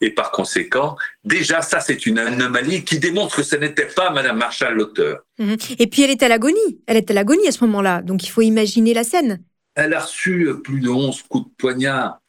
Et 0.00 0.10
par 0.10 0.30
conséquent, 0.30 0.96
déjà 1.24 1.62
ça 1.62 1.80
c'est 1.80 2.06
une 2.06 2.18
anomalie 2.18 2.84
qui 2.84 2.98
démontre 2.98 3.36
que 3.36 3.42
ce 3.42 3.56
n'était 3.56 3.86
pas 3.86 4.10
Madame 4.10 4.36
Marshall 4.36 4.74
l'auteur. 4.74 5.20
Mhm. 5.38 5.56
Et 5.78 5.86
puis 5.86 6.02
elle 6.02 6.10
est 6.10 6.22
à 6.22 6.28
l'agonie. 6.28 6.80
Elle 6.86 6.96
est 6.96 7.10
à 7.10 7.14
l'agonie 7.14 7.48
à 7.48 7.52
ce 7.52 7.64
moment-là, 7.64 8.02
donc 8.02 8.24
il 8.24 8.28
faut 8.28 8.42
imaginer 8.42 8.94
la 8.94 9.04
scène. 9.04 9.42
Elle 9.74 9.92
a 9.92 10.00
reçu 10.00 10.50
plus 10.64 10.80
de 10.80 10.88
11 10.88 11.22
coups 11.28 11.50
de 11.50 11.54
poignard 11.56 12.20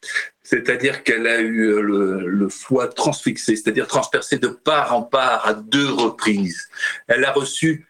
c'est-à-dire 0.48 1.02
qu'elle 1.04 1.26
a 1.26 1.40
eu 1.40 1.82
le, 1.82 2.48
foie 2.48 2.88
transfixé, 2.88 3.54
c'est-à-dire 3.54 3.86
transpercé 3.86 4.38
de 4.38 4.48
part 4.48 4.94
en 4.94 5.02
part 5.02 5.46
à 5.46 5.52
deux 5.52 5.92
reprises. 5.92 6.70
Elle 7.06 7.26
a 7.26 7.32
reçu 7.32 7.86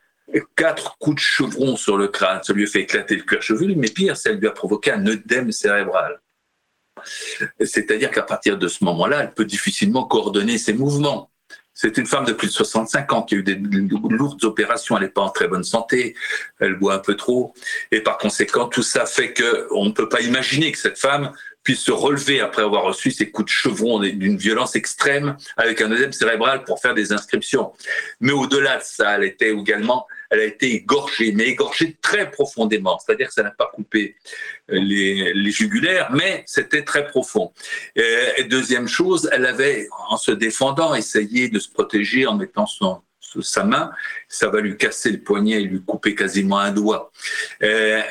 quatre 0.57 0.99
coups 0.99 1.15
de 1.15 1.21
chevron 1.21 1.77
sur 1.77 1.97
le 1.97 2.09
crâne, 2.09 2.43
ça 2.43 2.53
lui 2.53 2.65
a 2.65 2.67
fait 2.67 2.81
éclater 2.81 3.15
le 3.15 3.23
cuir 3.23 3.43
chevelu, 3.43 3.77
mais 3.77 3.87
pire, 3.87 4.17
ça 4.17 4.33
lui 4.33 4.49
a 4.49 4.51
provoqué 4.51 4.91
un 4.91 5.07
œdème 5.07 5.53
cérébral. 5.53 6.21
C'est-à-dire 7.61 8.11
qu'à 8.11 8.25
partir 8.25 8.59
de 8.59 8.67
ce 8.67 8.83
moment-là, 8.83 9.23
elle 9.23 9.35
peut 9.35 9.45
difficilement 9.45 10.05
coordonner 10.07 10.59
ses 10.59 10.73
mouvements. 10.73 11.31
C'est 11.81 11.97
une 11.97 12.07
femme 12.07 12.25
de 12.25 12.33
plus 12.33 12.49
de 12.49 12.53
65 12.53 13.13
ans 13.13 13.23
qui 13.23 13.37
a 13.37 13.39
eu 13.39 13.45
des 13.45 13.55
lourdes 13.55 14.43
opérations. 14.43 14.97
Elle 14.97 15.05
n'est 15.05 15.11
pas 15.11 15.21
en 15.21 15.31
très 15.31 15.47
bonne 15.47 15.63
santé. 15.63 16.17
Elle 16.59 16.75
boit 16.75 16.95
un 16.95 16.99
peu 16.99 17.15
trop. 17.15 17.55
Et 17.93 18.01
par 18.01 18.19
conséquent, 18.19 18.67
tout 18.67 18.83
ça 18.83 19.07
fait 19.07 19.33
qu'on 19.33 19.85
ne 19.85 19.93
peut 19.93 20.09
pas 20.09 20.21
imaginer 20.23 20.73
que 20.73 20.79
cette 20.79 20.99
femme 20.99 21.31
puisse 21.69 21.81
se 21.81 21.93
relever 21.93 22.41
après 22.41 22.63
avoir 22.63 22.85
reçu 22.85 23.11
ces 23.11 23.31
coups 23.31 23.45
de 23.45 23.51
chevron 23.51 24.01
d'une 24.01 24.39
violence 24.39 24.75
extrême 24.75 25.37
avec 25.59 25.83
un 25.83 25.93
œdème 25.93 26.15
cérébral 26.15 26.65
pour 26.65 26.81
faire 26.81 26.95
des 26.95 27.13
inscriptions. 27.13 27.75
Mais 28.21 28.33
au-delà 28.33 28.79
de 28.79 28.83
ça, 28.83 29.17
elle 29.17 29.25
était 29.25 29.51
également, 29.51 30.07
elle 30.31 30.41
a 30.41 30.45
été 30.45 30.77
égorgée, 30.77 31.31
mais 31.33 31.45
égorgée 31.45 31.99
très 32.01 32.31
profondément. 32.31 32.99
C'est-à-dire 32.99 33.29
que 33.29 33.35
ça 33.35 33.43
n'a 33.43 33.51
pas 33.51 33.71
coupé 33.75 34.17
les, 34.69 35.35
les 35.35 35.51
jugulaires, 35.51 36.11
mais 36.11 36.43
c'était 36.47 36.85
très 36.85 37.07
profond. 37.07 37.53
Et, 37.97 38.45
deuxième 38.45 38.89
chose, 38.89 39.29
elle 39.31 39.45
avait, 39.45 39.89
en 40.09 40.17
se 40.17 40.31
défendant, 40.31 40.95
essayé 40.95 41.51
de 41.51 41.59
se 41.59 41.69
protéger 41.69 42.27
en 42.27 42.35
mettant 42.35 42.65
son, 42.65 43.03
sa 43.43 43.65
main, 43.65 43.91
ça 44.27 44.49
va 44.49 44.63
lui 44.63 44.79
casser 44.79 45.11
le 45.11 45.21
poignet 45.21 45.61
et 45.61 45.65
lui 45.65 45.83
couper 45.83 46.15
quasiment 46.15 46.61
un 46.61 46.73
doigt. 46.73 47.13
elle, 47.61 48.07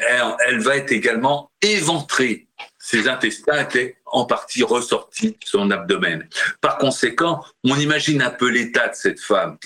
elle 0.46 0.60
va 0.60 0.78
être 0.78 0.92
également 0.92 1.50
éventrée 1.64 2.47
ses 2.90 3.10
intestins 3.10 3.64
étaient 3.64 3.98
en 4.06 4.24
partie 4.24 4.64
ressortis 4.64 5.32
de 5.32 5.46
son 5.46 5.72
abdomen. 5.72 6.26
Par 6.62 6.78
conséquent, 6.78 7.44
on 7.66 7.76
imagine 7.76 8.22
un 8.22 8.30
peu 8.30 8.50
l'état 8.50 8.88
de 8.88 8.96
cette 8.96 9.20
femme. 9.20 9.58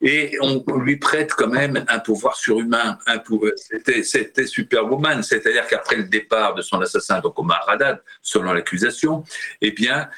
Et 0.00 0.38
on 0.40 0.64
lui 0.78 0.96
prête 0.96 1.34
quand 1.34 1.48
même 1.48 1.84
un 1.88 1.98
pouvoir 1.98 2.36
surhumain. 2.36 2.96
C'était, 3.56 4.46
Superwoman, 4.46 5.22
c'est-à-dire 5.22 5.66
qu'après 5.66 5.96
le 5.96 6.04
départ 6.04 6.54
de 6.54 6.62
son 6.62 6.80
assassin, 6.80 7.20
donc 7.20 7.38
Omar 7.38 7.68
Haddad, 7.68 8.02
selon 8.22 8.54
l'accusation, 8.54 9.24
eh 9.60 9.72
bien, 9.72 10.08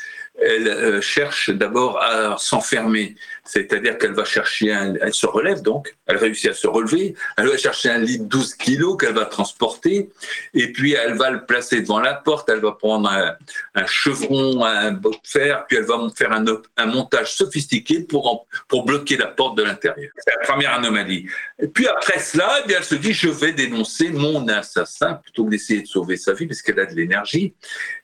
elle 0.41 0.69
euh, 0.69 1.01
cherche 1.01 1.51
d'abord 1.51 2.01
à 2.01 2.37
s'enfermer, 2.39 3.17
c'est-à-dire 3.45 3.99
qu'elle 3.99 4.13
va 4.13 4.25
chercher 4.25 4.73
un, 4.73 4.95
elle 5.01 5.13
se 5.13 5.27
relève 5.27 5.63
donc, 5.63 5.97
elle 6.07 6.17
réussit 6.17 6.51
à 6.51 6.55
se 6.55 6.67
relever, 6.67 7.15
elle 7.37 7.49
va 7.49 7.57
chercher 7.57 7.91
un 7.91 7.99
lit 7.99 8.21
de 8.21 8.25
12 8.25 8.55
kilos 8.55 8.97
qu'elle 8.97 9.15
va 9.15 9.25
transporter, 9.25 10.11
et 10.55 10.73
puis 10.73 10.93
elle 10.93 11.15
va 11.15 11.31
le 11.31 11.45
placer 11.45 11.81
devant 11.81 12.01
la 12.01 12.15
porte, 12.15 12.49
elle 12.49 12.61
va 12.61 12.73
prendre 12.73 13.11
un, 13.11 13.87
chevron, 13.87 14.65
un 14.65 14.93
bout 14.93 15.11
de 15.11 15.17
fer, 15.25 15.65
puis 15.67 15.79
elle 15.79 15.85
va 15.85 15.99
faire 16.15 16.33
un, 16.33 16.87
montage 16.87 17.35
sophistiqué 17.35 18.01
pour, 18.01 18.47
pour 18.69 18.85
bloquer 18.85 19.17
la 19.17 19.27
porte 19.27 19.57
de 19.57 19.65
l'intérieur. 19.65 20.11
C'est 20.19 20.35
la 20.39 20.47
première 20.47 20.75
anomalie. 20.75 21.27
Et 21.59 21.69
puis 21.69 21.87
après 21.89 22.21
cela, 22.21 22.61
eh 22.63 22.69
bien, 22.69 22.79
elle 22.79 22.85
se 22.85 22.95
dit, 22.95 23.13
je 23.13 23.29
vais 23.29 23.53
dénoncer 23.53 24.11
mon 24.11 24.47
assassin 24.49 25.15
plutôt 25.15 25.47
que 25.47 25.51
d'essayer 25.51 25.83
de 25.83 25.87
sauver 25.87 26.17
sa 26.17 26.33
vie, 26.33 26.47
parce 26.47 26.63
qu'elle 26.63 26.79
a 26.79 26.87
de 26.87 26.95
l'énergie. 26.95 27.55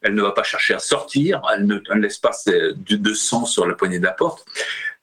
Elle 0.03 0.15
ne 0.15 0.23
va 0.23 0.33
pas 0.33 0.43
chercher 0.43 0.75
à 0.75 0.79
sortir, 0.79 1.43
elle 1.55 1.67
ne, 1.67 1.81
elle 1.91 1.99
ne 1.99 2.03
laisse 2.03 2.19
pas 2.19 2.33
de 2.47 3.15
sang 3.15 3.47
sur 3.47 3.67
la 3.67 3.75
poignée 3.75 3.99
de 3.99 4.05
la 4.05 4.13
porte. 4.13 4.45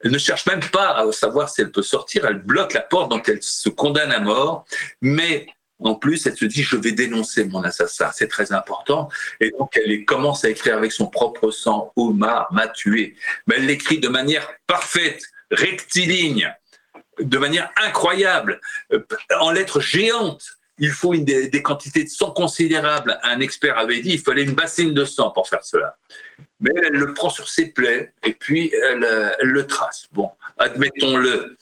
Elle 0.04 0.12
ne 0.12 0.18
cherche 0.18 0.46
même 0.46 0.62
pas 0.72 0.98
à 0.98 1.12
savoir 1.12 1.50
si 1.50 1.62
elle 1.62 1.72
peut 1.72 1.82
sortir. 1.82 2.26
Elle 2.26 2.40
bloque 2.40 2.74
la 2.74 2.82
porte, 2.82 3.10
donc 3.10 3.28
elle 3.30 3.42
se 3.42 3.70
condamne 3.70 4.12
à 4.12 4.20
mort. 4.20 4.66
Mais 5.02 5.48
en 5.80 5.96
plus, 5.96 6.26
elle 6.26 6.38
se 6.38 6.46
dit 6.46 6.64
je 6.64 6.76
vais 6.76 6.92
dénoncer 6.92 7.46
mon 7.46 7.64
assassin. 7.64 8.12
C'est 8.14 8.28
très 8.28 8.52
important. 8.52 9.10
Et 9.40 9.52
donc 9.52 9.76
elle 9.76 10.06
commence 10.06 10.46
à 10.46 10.50
écrire 10.50 10.78
avec 10.78 10.92
son 10.92 11.08
propre 11.08 11.52
sang. 11.52 11.92
Omar 11.96 12.52
m'a 12.52 12.68
tué. 12.68 13.16
Mais 13.48 13.56
elle 13.58 13.66
l'écrit 13.66 14.00
de 14.00 14.08
manière 14.08 14.48
parfaite, 14.68 15.24
rectiligne, 15.52 16.54
de 17.20 17.38
manière 17.38 17.72
incroyable, 17.82 18.60
euh, 18.92 19.00
en 19.40 19.52
lettres 19.52 19.80
géantes 19.80 20.58
il 20.78 20.90
faut 20.90 21.16
des, 21.16 21.62
quantités 21.62 22.04
de 22.04 22.10
sang 22.10 22.32
considérables. 22.32 23.20
Un 23.24 23.40
expert 23.40 23.78
avait 23.78 24.02
dit 24.02 24.12
qu'il 24.12 24.20
fallait 24.20 24.44
une 24.44 24.56
bassine 24.56 24.94
de 24.94 25.06
sang 25.06 25.32
pour 25.32 25.48
faire 25.48 25.64
cela. 25.64 25.98
Mais 26.60 26.72
elle 26.84 26.94
le 26.94 27.14
prend 27.14 27.30
sur 27.30 27.50
ses 27.50 27.68
plaies 27.68 28.14
et 28.24 28.34
puis 28.34 28.72
elle, 28.74 29.36
le 29.42 29.68
trace. 29.68 30.08
Bon, 30.12 30.32
admettons-le. 30.58 31.58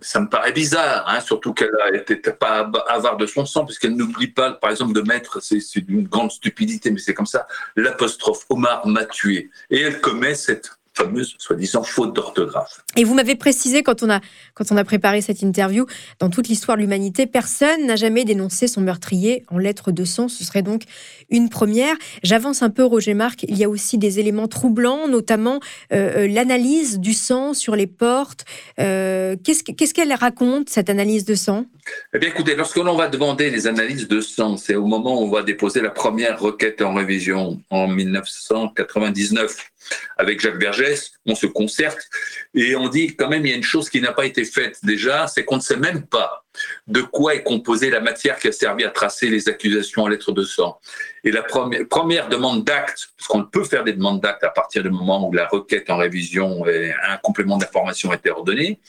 Ça 0.00 0.20
me 0.20 0.28
paraît 0.28 0.52
bizarre, 0.52 1.08
hein, 1.08 1.20
surtout 1.20 1.54
qu'elle 1.54 1.70
n'était 1.92 2.32
pas 2.32 2.70
avare 2.88 3.16
de 3.16 3.24
son 3.24 3.46
sang, 3.46 3.64
puisqu'elle 3.64 3.96
n'oublie 3.96 4.28
pas, 4.28 4.52
par 4.52 4.70
exemple, 4.70 4.92
de 4.92 5.00
mettre, 5.00 5.40
c'est 5.42 5.58
une 5.76 6.06
grande 6.06 6.30
stupidité, 6.30 6.90
mais 6.90 6.98
c'est 6.98 7.14
comme 7.14 7.24
ça, 7.24 7.46
l'apostrophe 7.74 8.44
Omar 8.50 8.86
m'a 8.86 9.06
tué. 9.06 9.50
Et 9.70 9.80
elle 9.80 10.02
commet 10.02 10.34
cette 10.34 10.72
fameuse 10.94 11.34
soi-disant 11.38 11.82
faute 11.82 12.14
d'orthographe. 12.14 12.84
Et 12.96 13.04
vous 13.04 13.14
m'avez 13.14 13.34
précisé 13.34 13.82
quand 13.82 14.02
on 14.02 14.10
a 14.10 14.20
quand 14.54 14.70
on 14.70 14.76
a 14.76 14.84
préparé 14.84 15.20
cette 15.22 15.42
interview, 15.42 15.86
dans 16.18 16.28
toute 16.28 16.48
l'histoire 16.48 16.76
de 16.76 16.82
l'humanité, 16.82 17.26
personne 17.26 17.86
n'a 17.86 17.96
jamais 17.96 18.24
dénoncé 18.24 18.68
son 18.68 18.82
meurtrier 18.82 19.44
en 19.48 19.58
lettres 19.58 19.92
de 19.92 20.04
sang. 20.04 20.28
Ce 20.28 20.44
serait 20.44 20.62
donc 20.62 20.82
une 21.30 21.48
première. 21.48 21.94
J'avance 22.22 22.62
un 22.62 22.70
peu, 22.70 22.84
Roger 22.84 23.14
Marc. 23.14 23.44
Il 23.44 23.56
y 23.56 23.64
a 23.64 23.68
aussi 23.68 23.98
des 23.98 24.20
éléments 24.20 24.48
troublants, 24.48 25.08
notamment 25.08 25.60
euh, 25.92 26.24
euh, 26.24 26.28
l'analyse 26.28 26.98
du 26.98 27.14
sang 27.14 27.54
sur 27.54 27.76
les 27.76 27.86
portes. 27.86 28.44
Euh, 28.78 29.36
qu'est-ce 29.42 29.94
qu'elle 29.94 30.12
raconte 30.12 30.68
cette 30.68 30.90
analyse 30.90 31.24
de 31.24 31.34
sang? 31.34 31.66
Eh 32.14 32.18
bien, 32.18 32.28
écoutez, 32.28 32.54
lorsque 32.54 32.76
l'on 32.76 32.96
va 32.96 33.08
demander 33.08 33.50
les 33.50 33.66
analyses 33.66 34.06
de 34.06 34.20
sang, 34.20 34.56
c'est 34.56 34.74
au 34.74 34.86
moment 34.86 35.20
où 35.20 35.24
on 35.24 35.30
va 35.30 35.42
déposer 35.42 35.80
la 35.80 35.90
première 35.90 36.38
requête 36.38 36.82
en 36.82 36.94
révision 36.94 37.60
en 37.70 37.88
1999 37.88 39.72
avec 40.16 40.40
Jacques 40.40 40.60
Vergès, 40.60 41.12
on 41.26 41.34
se 41.34 41.46
concerte 41.46 42.08
et 42.54 42.76
on 42.76 42.88
dit 42.88 43.16
quand 43.16 43.28
même 43.28 43.44
il 43.46 43.50
y 43.50 43.52
a 43.52 43.56
une 43.56 43.62
chose 43.62 43.90
qui 43.90 44.00
n'a 44.00 44.12
pas 44.12 44.26
été 44.26 44.44
faite 44.44 44.78
déjà, 44.84 45.26
c'est 45.26 45.44
qu'on 45.44 45.56
ne 45.56 45.62
sait 45.62 45.76
même 45.76 46.06
pas 46.06 46.44
de 46.86 47.00
quoi 47.00 47.34
est 47.34 47.42
composée 47.42 47.90
la 47.90 48.00
matière 48.00 48.38
qui 48.38 48.48
a 48.48 48.52
servi 48.52 48.84
à 48.84 48.90
tracer 48.90 49.28
les 49.28 49.48
accusations 49.48 50.02
en 50.02 50.08
lettres 50.08 50.32
de 50.32 50.44
sang. 50.44 50.78
Et 51.24 51.30
la 51.30 51.42
première, 51.42 52.28
demande 52.28 52.64
d'acte, 52.64 53.08
parce 53.16 53.28
qu'on 53.28 53.44
peut 53.44 53.64
faire 53.64 53.84
des 53.84 53.94
demandes 53.94 54.20
d'acte 54.20 54.44
à 54.44 54.50
partir 54.50 54.82
du 54.82 54.90
moment 54.90 55.26
où 55.26 55.32
la 55.32 55.46
requête 55.46 55.88
en 55.88 55.96
révision 55.96 56.66
et 56.66 56.92
un 57.08 57.16
complément 57.16 57.56
d'information 57.56 58.10
a 58.10 58.16
été 58.16 58.30
ordonné, 58.30 58.80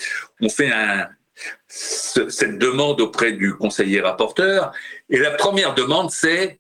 on 0.42 0.50
fait 0.50 0.72
un, 0.72 1.08
cette 1.68 2.58
demande 2.58 3.02
auprès 3.02 3.34
du 3.34 3.56
conseiller 3.56 4.02
rapporteur. 4.02 4.72
Et 5.10 5.18
la 5.18 5.32
première 5.32 5.74
demande, 5.74 6.12
c'est 6.12 6.60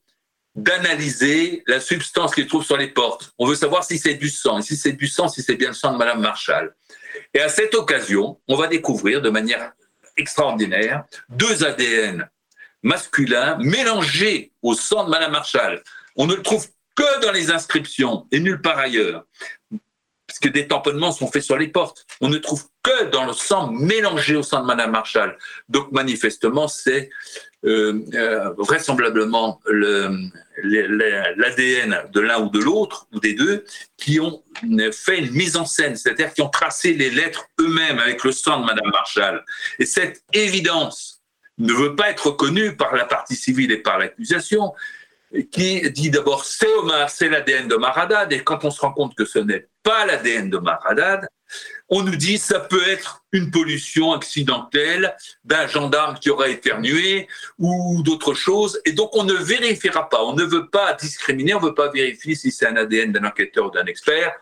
d'analyser 0.55 1.63
la 1.67 1.79
substance 1.79 2.35
qu'il 2.35 2.47
trouve 2.47 2.63
sur 2.63 2.77
les 2.77 2.87
portes. 2.87 3.33
On 3.39 3.47
veut 3.47 3.55
savoir 3.55 3.83
si 3.83 3.97
c'est 3.97 4.13
du 4.13 4.29
sang, 4.29 4.59
et 4.59 4.61
si 4.61 4.77
c'est 4.77 4.93
du 4.93 5.07
sang, 5.07 5.27
si 5.27 5.41
c'est 5.41 5.55
bien 5.55 5.69
le 5.69 5.73
sang 5.73 5.93
de 5.93 5.97
Madame 5.97 6.21
Marshall. 6.21 6.75
Et 7.33 7.39
à 7.39 7.49
cette 7.49 7.73
occasion, 7.73 8.39
on 8.47 8.55
va 8.55 8.67
découvrir 8.67 9.21
de 9.21 9.29
manière 9.29 9.73
extraordinaire 10.15 11.05
deux 11.29 11.63
ADN 11.63 12.29
masculins 12.83 13.57
mélangés 13.59 14.51
au 14.61 14.75
sang 14.75 15.05
de 15.05 15.09
Madame 15.09 15.31
Marshall. 15.31 15.81
On 16.15 16.27
ne 16.27 16.35
le 16.35 16.43
trouve 16.43 16.67
que 16.95 17.21
dans 17.21 17.31
les 17.31 17.49
inscriptions 17.49 18.27
et 18.31 18.39
nulle 18.39 18.61
part 18.61 18.77
ailleurs. 18.77 19.25
Parce 20.43 20.51
que 20.51 20.59
des 20.59 20.67
tamponnements 20.67 21.13
sont 21.13 21.31
faits 21.31 21.43
sur 21.43 21.57
les 21.57 21.69
portes. 21.69 22.05
On 22.19 22.27
ne 22.27 22.37
trouve 22.37 22.65
que 22.83 23.05
dans 23.05 23.25
le 23.25 23.31
sang 23.31 23.71
mélangé 23.71 24.35
au 24.35 24.43
sang 24.43 24.59
de 24.59 24.65
Madame 24.65 24.91
Marshall. 24.91 25.37
Donc 25.69 25.93
manifestement, 25.93 26.67
c'est 26.67 27.09
euh, 27.63 28.01
euh, 28.13 28.49
vraisemblablement 28.57 29.61
l'ADN 30.61 30.81
de 32.11 32.19
l'un 32.19 32.41
ou 32.41 32.49
de 32.49 32.59
l'autre, 32.59 33.07
ou 33.13 33.21
des 33.21 33.35
deux, 33.35 33.63
qui 33.95 34.19
ont 34.19 34.43
fait 34.91 35.19
une 35.19 35.31
mise 35.31 35.55
en 35.55 35.65
scène, 35.65 35.95
c'est-à-dire 35.95 36.33
qui 36.33 36.41
ont 36.41 36.49
tracé 36.49 36.93
les 36.93 37.09
lettres 37.09 37.45
eux-mêmes 37.61 37.99
avec 37.99 38.25
le 38.25 38.33
sang 38.33 38.59
de 38.59 38.65
Madame 38.65 38.91
Marshall. 38.91 39.45
Et 39.79 39.85
cette 39.85 40.23
évidence 40.33 41.21
ne 41.57 41.71
veut 41.71 41.95
pas 41.95 42.09
être 42.09 42.27
reconnue 42.27 42.75
par 42.75 42.93
la 42.95 43.05
partie 43.05 43.37
civile 43.37 43.71
et 43.71 43.77
par 43.77 43.97
l'accusation, 43.97 44.73
qui 45.51 45.89
dit 45.91 46.09
d'abord 46.09 46.45
c'est 46.45 46.71
Omar, 46.75 47.09
c'est 47.09 47.29
l'ADN 47.29 47.67
de 47.67 47.77
Haddad, 47.83 48.31
et 48.31 48.43
quand 48.43 48.63
on 48.65 48.71
se 48.71 48.81
rend 48.81 48.93
compte 48.93 49.15
que 49.15 49.25
ce 49.25 49.39
n'est 49.39 49.67
pas 49.81 50.05
l'ADN 50.05 50.49
de 50.49 50.59
Haddad, 50.85 51.27
on 51.89 52.01
nous 52.03 52.15
dit 52.15 52.37
ça 52.37 52.59
peut 52.59 52.87
être 52.87 53.23
une 53.31 53.51
pollution 53.51 54.13
accidentelle 54.13 55.15
d'un 55.43 55.67
gendarme 55.67 56.17
qui 56.19 56.29
aurait 56.29 56.53
éternué 56.53 57.27
ou 57.59 58.01
d'autres 58.03 58.33
choses. 58.33 58.79
Et 58.85 58.93
donc 58.93 59.15
on 59.15 59.23
ne 59.23 59.33
vérifiera 59.33 60.09
pas, 60.09 60.23
on 60.23 60.33
ne 60.33 60.43
veut 60.43 60.69
pas 60.69 60.93
discriminer, 60.93 61.53
on 61.53 61.59
ne 61.59 61.65
veut 61.65 61.75
pas 61.75 61.89
vérifier 61.89 62.35
si 62.35 62.51
c'est 62.51 62.67
un 62.67 62.75
ADN 62.75 63.11
d'un 63.11 63.25
enquêteur 63.25 63.67
ou 63.67 63.71
d'un 63.71 63.85
expert 63.85 64.33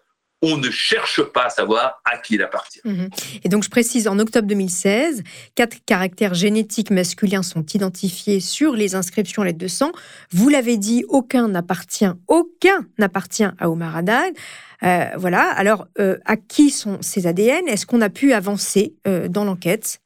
on 0.41 0.57
ne 0.57 0.69
cherche 0.69 1.21
pas 1.21 1.45
à 1.45 1.49
savoir 1.49 2.01
à 2.05 2.17
qui 2.17 2.35
il 2.35 2.41
appartient. 2.41 2.81
Mhm. 2.83 3.09
Et 3.43 3.49
donc 3.49 3.63
je 3.63 3.69
précise, 3.69 4.07
en 4.07 4.17
octobre 4.19 4.47
2016, 4.47 5.23
quatre 5.55 5.77
caractères 5.85 6.33
génétiques 6.33 6.89
masculins 6.89 7.43
sont 7.43 7.65
identifiés 7.65 8.39
sur 8.39 8.73
les 8.73 8.95
inscriptions 8.95 9.43
lettres 9.43 9.59
de 9.59 9.67
sang. 9.67 9.91
Vous 10.31 10.49
l'avez 10.49 10.77
dit, 10.77 11.05
aucun 11.09 11.47
n'appartient, 11.47 12.11
aucun 12.27 12.85
n'appartient 12.97 13.47
à 13.59 13.69
Omar 13.69 13.95
Haddad. 13.95 14.33
Euh, 14.83 15.05
voilà. 15.15 15.43
Alors, 15.51 15.87
euh, 15.99 16.17
à 16.25 16.37
qui 16.37 16.71
sont 16.71 16.97
ces 17.01 17.27
ADN 17.27 17.67
Est-ce 17.67 17.85
qu'on 17.85 18.01
a 18.01 18.09
pu 18.09 18.33
avancer 18.33 18.95
euh, 19.07 19.27
dans 19.27 19.43
l'enquête? 19.43 19.99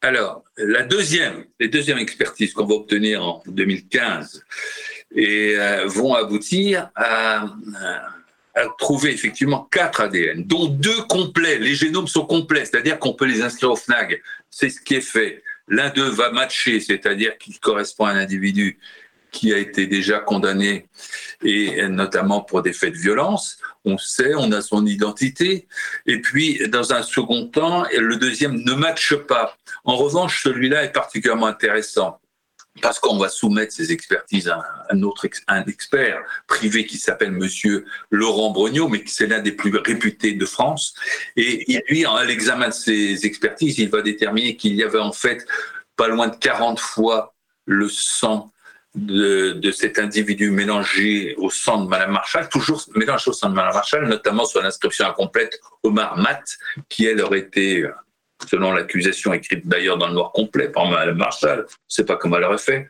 Alors, 0.00 0.44
la 0.56 0.82
deuxième, 0.82 1.44
les 1.58 1.68
deuxièmes 1.68 1.98
expertises 1.98 2.52
qu'on 2.52 2.66
va 2.66 2.74
obtenir 2.74 3.24
en 3.24 3.42
2015 3.46 4.44
et 5.16 5.56
vont 5.86 6.14
aboutir 6.14 6.90
à 6.94 7.46
a 8.54 8.66
trouvé 8.78 9.12
effectivement 9.12 9.68
quatre 9.70 10.00
ADN, 10.00 10.44
dont 10.44 10.66
deux 10.66 11.02
complets. 11.08 11.58
Les 11.58 11.74
génomes 11.74 12.08
sont 12.08 12.24
complets, 12.24 12.64
c'est-à-dire 12.64 12.98
qu'on 12.98 13.14
peut 13.14 13.26
les 13.26 13.42
inscrire 13.42 13.72
au 13.72 13.76
FNAG. 13.76 14.22
C'est 14.50 14.70
ce 14.70 14.80
qui 14.80 14.94
est 14.94 15.00
fait. 15.00 15.42
L'un 15.66 15.90
d'eux 15.90 16.10
va 16.10 16.30
matcher, 16.30 16.78
c'est-à-dire 16.80 17.36
qu'il 17.38 17.58
correspond 17.58 18.04
à 18.04 18.10
un 18.10 18.16
individu 18.16 18.78
qui 19.32 19.52
a 19.52 19.58
été 19.58 19.88
déjà 19.88 20.20
condamné, 20.20 20.86
et 21.42 21.88
notamment 21.88 22.40
pour 22.40 22.62
des 22.62 22.72
faits 22.72 22.92
de 22.92 22.98
violence. 22.98 23.58
On 23.84 23.98
sait, 23.98 24.34
on 24.36 24.52
a 24.52 24.62
son 24.62 24.86
identité. 24.86 25.66
Et 26.06 26.20
puis, 26.20 26.68
dans 26.68 26.92
un 26.92 27.02
second 27.02 27.48
temps, 27.48 27.84
le 27.92 28.16
deuxième 28.16 28.54
ne 28.54 28.74
matche 28.74 29.14
pas. 29.14 29.56
En 29.84 29.96
revanche, 29.96 30.44
celui-là 30.44 30.84
est 30.84 30.92
particulièrement 30.92 31.46
intéressant 31.46 32.20
parce 32.82 32.98
qu'on 32.98 33.18
va 33.18 33.28
soumettre 33.28 33.72
ces 33.72 33.92
expertises 33.92 34.48
à 34.48 34.62
un 34.90 35.02
autre 35.02 35.26
un 35.46 35.64
expert 35.64 36.20
privé 36.46 36.86
qui 36.86 36.98
s'appelle 36.98 37.30
Monsieur 37.30 37.84
Laurent 38.10 38.50
Brognaud, 38.50 38.88
mais 38.88 39.02
qui 39.04 39.12
c'est 39.12 39.26
l'un 39.26 39.40
des 39.40 39.52
plus 39.52 39.74
réputés 39.76 40.32
de 40.32 40.46
France. 40.46 40.94
Et 41.36 41.82
lui, 41.88 42.04
à 42.04 42.24
l'examen 42.24 42.68
de 42.68 42.74
ces 42.74 43.26
expertises, 43.26 43.78
il 43.78 43.90
va 43.90 44.02
déterminer 44.02 44.56
qu'il 44.56 44.74
y 44.74 44.82
avait 44.82 44.98
en 44.98 45.12
fait 45.12 45.46
pas 45.96 46.08
loin 46.08 46.28
de 46.28 46.36
40 46.36 46.80
fois 46.80 47.34
le 47.66 47.88
sang 47.88 48.50
de, 48.94 49.52
de, 49.52 49.70
cet 49.72 49.98
individu 49.98 50.50
mélangé 50.50 51.34
au 51.38 51.50
sang 51.50 51.84
de 51.84 51.88
Madame 51.88 52.12
Marshall, 52.12 52.48
toujours 52.48 52.84
mélangé 52.94 53.30
au 53.30 53.32
sang 53.32 53.50
de 53.50 53.54
Madame 53.54 53.74
Marshall, 53.74 54.08
notamment 54.08 54.44
sur 54.44 54.62
l'inscription 54.62 55.06
incomplète 55.06 55.60
Omar 55.82 56.16
Matt, 56.16 56.58
qui 56.88 57.06
elle 57.06 57.20
aurait 57.20 57.40
été 57.40 57.88
selon 58.48 58.72
l'accusation 58.72 59.32
écrite 59.32 59.66
d'ailleurs 59.66 59.98
dans 59.98 60.08
le 60.08 60.14
noir 60.14 60.32
complet 60.32 60.68
par 60.68 60.86
Mme 60.86 61.16
Marshall. 61.16 61.66
Je 61.68 61.74
ne 61.74 61.76
sais 61.88 62.04
pas 62.04 62.16
comment 62.16 62.36
elle 62.36 62.44
aurait 62.44 62.58
fait. 62.58 62.88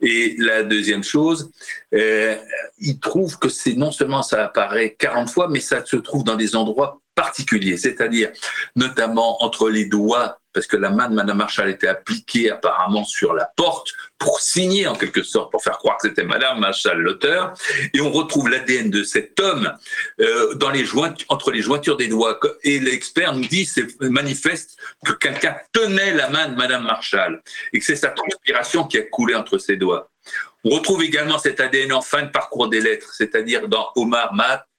Et 0.00 0.34
la 0.38 0.62
deuxième 0.62 1.04
chose, 1.04 1.50
euh, 1.94 2.36
il 2.78 2.98
trouve 2.98 3.38
que 3.38 3.48
c'est 3.48 3.74
non 3.74 3.92
seulement 3.92 4.22
ça 4.22 4.44
apparaît 4.44 4.96
40 4.98 5.30
fois, 5.30 5.48
mais 5.48 5.60
ça 5.60 5.84
se 5.84 5.96
trouve 5.96 6.24
dans 6.24 6.36
des 6.36 6.56
endroits 6.56 7.00
particuliers, 7.14 7.78
c'est-à-dire 7.78 8.30
notamment 8.76 9.42
entre 9.42 9.70
les 9.70 9.86
doigts 9.86 10.38
parce 10.56 10.66
que 10.66 10.78
la 10.78 10.88
main 10.88 11.10
de 11.10 11.14
Madame 11.14 11.36
Marshall 11.36 11.68
était 11.68 11.86
appliquée 11.86 12.50
apparemment 12.50 13.04
sur 13.04 13.34
la 13.34 13.44
porte 13.56 13.92
pour 14.16 14.40
signer 14.40 14.86
en 14.86 14.94
quelque 14.94 15.22
sorte, 15.22 15.52
pour 15.52 15.62
faire 15.62 15.76
croire 15.76 15.98
que 15.98 16.08
c'était 16.08 16.24
Madame 16.24 16.60
Marshall 16.60 16.98
l'auteur. 16.98 17.52
Et 17.92 18.00
on 18.00 18.10
retrouve 18.10 18.48
l'ADN 18.48 18.88
de 18.88 19.02
cet 19.02 19.38
homme 19.38 19.70
euh, 20.18 20.54
dans 20.54 20.70
les 20.70 20.86
entre 21.28 21.50
les 21.50 21.60
jointures 21.60 21.98
des 21.98 22.08
doigts. 22.08 22.40
Et 22.62 22.78
l'expert 22.78 23.34
nous 23.34 23.44
dit, 23.44 23.66
c'est 23.66 24.00
manifeste 24.00 24.78
que 25.04 25.12
quelqu'un 25.12 25.56
tenait 25.72 26.14
la 26.14 26.30
main 26.30 26.48
de 26.48 26.56
Madame 26.56 26.84
Marshall 26.84 27.42
et 27.74 27.78
que 27.78 27.84
c'est 27.84 27.94
sa 27.94 28.08
transpiration 28.08 28.84
qui 28.84 28.96
a 28.96 29.02
coulé 29.02 29.34
entre 29.34 29.58
ses 29.58 29.76
doigts. 29.76 30.10
On 30.64 30.70
retrouve 30.70 31.02
également 31.02 31.38
cet 31.38 31.60
ADN 31.60 31.92
en 31.92 32.00
fin 32.00 32.22
de 32.22 32.30
parcours 32.30 32.70
des 32.70 32.80
lettres, 32.80 33.12
c'est-à-dire 33.12 33.68
dans 33.68 33.90
Omar 33.94 34.32
Mat, 34.32 34.64
euh, 34.64 34.75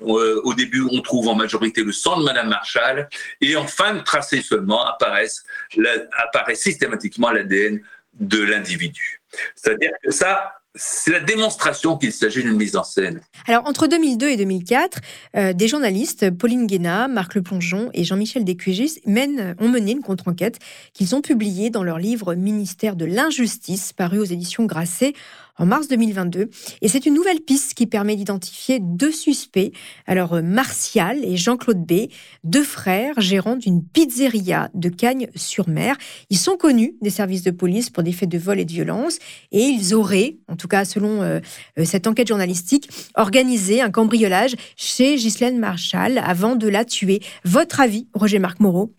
au 0.00 0.54
début, 0.54 0.84
on 0.90 1.00
trouve 1.00 1.28
en 1.28 1.34
majorité 1.34 1.82
le 1.82 1.92
sang 1.92 2.18
de 2.18 2.24
Madame 2.24 2.48
Marshall, 2.48 3.08
et 3.40 3.56
en 3.56 3.66
fin 3.66 3.94
de 3.94 4.00
tracé 4.00 4.42
seulement 4.42 4.84
apparaît 4.84 6.54
systématiquement 6.54 7.30
l'ADN 7.30 7.80
de 8.20 8.42
l'individu. 8.42 9.20
C'est-à-dire 9.56 9.90
que 10.04 10.10
ça, 10.10 10.52
c'est 10.76 11.12
la 11.12 11.20
démonstration 11.20 11.96
qu'il 11.96 12.12
s'agit 12.12 12.42
d'une 12.42 12.56
mise 12.56 12.76
en 12.76 12.82
scène. 12.82 13.20
Alors, 13.46 13.66
entre 13.66 13.86
2002 13.86 14.28
et 14.28 14.36
2004, 14.36 14.98
euh, 15.36 15.52
des 15.52 15.68
journalistes, 15.68 16.30
Pauline 16.30 16.66
Guéna, 16.66 17.06
Marc 17.06 17.34
Le 17.34 17.42
Plongeon 17.42 17.90
et 17.94 18.02
Jean-Michel 18.02 18.44
Descugis, 18.44 19.00
mènent, 19.06 19.54
ont 19.60 19.68
mené 19.68 19.92
une 19.92 20.02
contre-enquête 20.02 20.58
qu'ils 20.92 21.14
ont 21.14 21.20
publiée 21.20 21.70
dans 21.70 21.84
leur 21.84 21.98
livre 21.98 22.34
Ministère 22.34 22.96
de 22.96 23.04
l'injustice, 23.04 23.92
paru 23.92 24.18
aux 24.18 24.24
éditions 24.24 24.64
Grasset 24.64 25.12
en 25.58 25.66
mars 25.66 25.88
2022. 25.88 26.50
Et 26.82 26.88
c'est 26.88 27.06
une 27.06 27.14
nouvelle 27.14 27.40
piste 27.40 27.74
qui 27.74 27.86
permet 27.86 28.16
d'identifier 28.16 28.78
deux 28.80 29.12
suspects, 29.12 29.72
alors 30.06 30.34
euh, 30.34 30.42
Martial 30.42 31.24
et 31.24 31.36
Jean-Claude 31.36 31.84
B, 31.84 32.08
deux 32.42 32.64
frères 32.64 33.20
gérants 33.20 33.56
d'une 33.56 33.82
pizzeria 33.82 34.70
de 34.74 34.88
Cagnes-sur-Mer. 34.88 35.96
Ils 36.30 36.38
sont 36.38 36.56
connus 36.56 36.94
des 37.02 37.10
services 37.10 37.42
de 37.42 37.50
police 37.50 37.90
pour 37.90 38.02
des 38.02 38.12
faits 38.12 38.28
de 38.28 38.38
vol 38.38 38.58
et 38.60 38.64
de 38.64 38.72
violence 38.72 39.18
et 39.52 39.62
ils 39.62 39.94
auraient, 39.94 40.38
en 40.48 40.56
tout 40.56 40.68
cas 40.68 40.84
selon 40.84 41.22
euh, 41.22 41.40
euh, 41.78 41.84
cette 41.84 42.06
enquête 42.06 42.28
journalistique, 42.28 42.88
organisé 43.14 43.80
un 43.80 43.90
cambriolage 43.90 44.54
chez 44.76 45.16
Ghislaine 45.16 45.58
Marshall 45.58 46.18
avant 46.18 46.56
de 46.56 46.68
la 46.68 46.84
tuer. 46.84 47.20
Votre 47.44 47.80
avis, 47.80 48.08
Roger-Marc 48.14 48.60
Moreau? 48.60 48.94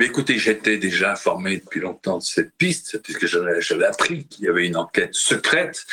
Écoutez, 0.00 0.38
j'étais 0.38 0.78
déjà 0.78 1.12
informé 1.12 1.58
depuis 1.58 1.80
longtemps 1.80 2.18
de 2.18 2.22
cette 2.22 2.54
piste, 2.56 3.00
puisque 3.02 3.26
j'avais 3.26 3.86
appris 3.86 4.26
qu'il 4.26 4.44
y 4.44 4.48
avait 4.48 4.66
une 4.66 4.76
enquête 4.76 5.14
secrète 5.14 5.86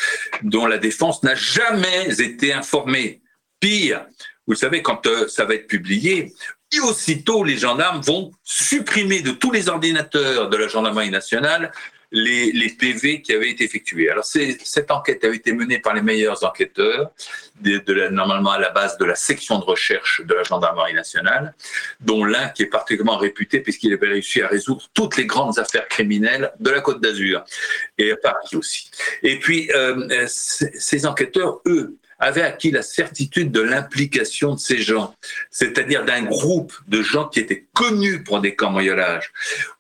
dont 0.44 0.66
la 0.66 0.78
défense 0.78 1.24
n'a 1.24 1.36
jamais 1.36 2.20
été 2.20 2.54
informée. 2.54 3.22
Pire, 3.60 4.06
vous 4.48 4.56
savez, 4.56 4.82
quand 4.82 5.06
euh, 5.08 5.28
ça 5.28 5.46
va 5.46 5.56
être 5.56 5.68
publié, 5.68 6.34
aussitôt 6.82 7.44
les 7.44 7.58
gendarmes 7.58 8.02
vont 8.02 8.32
supprimer 8.44 9.22
de 9.22 9.32
tous 9.32 9.52
les 9.52 9.70
ordinateurs 9.70 10.50
de 10.50 10.58
la 10.58 10.68
gendarmerie 10.68 11.12
nationale 11.12 11.72
les, 12.14 12.52
les, 12.52 12.70
PV 12.70 13.22
qui 13.24 13.34
avaient 13.34 13.50
été 13.50 13.64
effectués. 13.64 14.10
Alors, 14.10 14.24
cette 14.24 14.92
enquête 14.92 15.24
avait 15.24 15.36
été 15.36 15.52
menée 15.52 15.80
par 15.80 15.96
les 15.96 16.02
meilleurs 16.02 16.44
enquêteurs, 16.44 17.12
de, 17.60 17.80
de 17.80 17.94
la, 17.94 18.10
normalement 18.12 18.52
à 18.52 18.60
la 18.60 18.70
base 18.70 18.98
de 19.00 19.06
la 19.06 19.16
section 19.16 19.58
de 19.58 19.64
recherche 19.64 20.22
de 20.24 20.34
la 20.34 20.44
gendarmerie 20.44 20.94
nationale, 20.94 21.56
dont 22.00 22.24
l'un 22.24 22.50
qui 22.50 22.64
est 22.64 22.68
particulièrement 22.68 23.18
réputé 23.18 23.60
puisqu'il 23.62 23.94
avait 23.94 24.08
réussi 24.08 24.42
à 24.42 24.48
résoudre 24.48 24.88
toutes 24.94 25.18
les 25.18 25.26
grandes 25.26 25.58
affaires 25.58 25.88
criminelles 25.88 26.54
de 26.60 26.70
la 26.70 26.82
Côte 26.82 27.02
d'Azur 27.02 27.44
et 27.98 28.12
à 28.12 28.18
Paris 28.18 28.56
aussi. 28.56 28.92
Et 29.24 29.40
puis, 29.40 29.72
euh, 29.74 30.26
ces 30.28 31.06
enquêteurs, 31.08 31.62
eux, 31.66 31.98
avait 32.24 32.42
acquis 32.42 32.72
la 32.72 32.84
certitude 32.84 33.52
de 33.52 33.60
l'implication 33.60 34.56
de 34.56 34.60
ces 34.60 34.82
gens, 34.82 35.14
c'est-à-dire 35.52 36.06
d'un 36.06 36.24
groupe 36.24 36.74
de 36.88 37.02
gens 37.02 37.28
qui 37.28 37.42
étaient 37.42 37.68
connus 37.74 38.24
pour 38.24 38.40
des 38.40 38.56
cambriolages. 38.56 39.32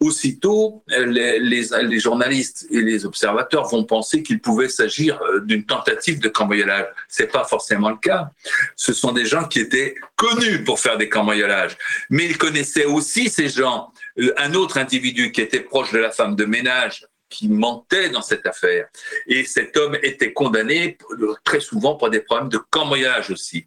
Aussitôt, 0.02 0.84
les, 0.88 1.40
les, 1.40 2.00
journalistes 2.00 2.68
et 2.70 2.82
les 2.82 3.06
observateurs 3.06 3.70
vont 3.70 3.86
penser 3.86 4.24
qu'il 4.24 4.42
pouvait 4.42 4.68
s'agir 4.68 5.22
euh, 5.22 5.40
d'une 5.40 5.66
tentative 5.66 6.20
de 6.20 6.28
cambriolage. 6.28 6.88
C'est 7.08 7.32
pas 7.32 7.46
forcément 7.46 7.90
le 7.90 7.98
cas. 7.98 8.30
Ce 8.76 8.92
sont 8.92 9.14
des 9.14 9.26
gens 9.26 9.46
qui 9.46 9.60
étaient 9.60 9.96
connus 10.18 10.64
pour 10.66 10.80
faire 10.80 10.98
des 10.98 11.08
cambriolages, 11.08 11.78
mais 12.10 12.26
ils 12.26 12.38
connaissaient 12.38 12.86
aussi 12.86 13.30
ces 13.30 13.48
gens. 13.48 13.94
Euh, 14.20 14.34
un 14.38 14.54
autre 14.54 14.78
individu 14.78 15.32
qui 15.32 15.42
était 15.42 15.62
proche 15.62 15.94
de 15.94 16.00
la 16.00 16.12
femme 16.12 16.36
de 16.36 16.46
ménage 16.46 17.06
qui 17.34 17.50
mentait 17.50 18.10
dans 18.10 18.22
cette 18.22 18.46
affaire. 18.46 18.88
Et 19.28 19.44
cet 19.44 19.76
homme 19.76 19.98
était 20.04 20.34
condamné 20.34 20.98
très 21.44 21.60
souvent 21.60 21.96
pour 21.96 22.12
des 22.12 22.20
problèmes 22.20 22.50
de 22.50 22.60
cambriolage 22.60 23.32
aussi. 23.32 23.66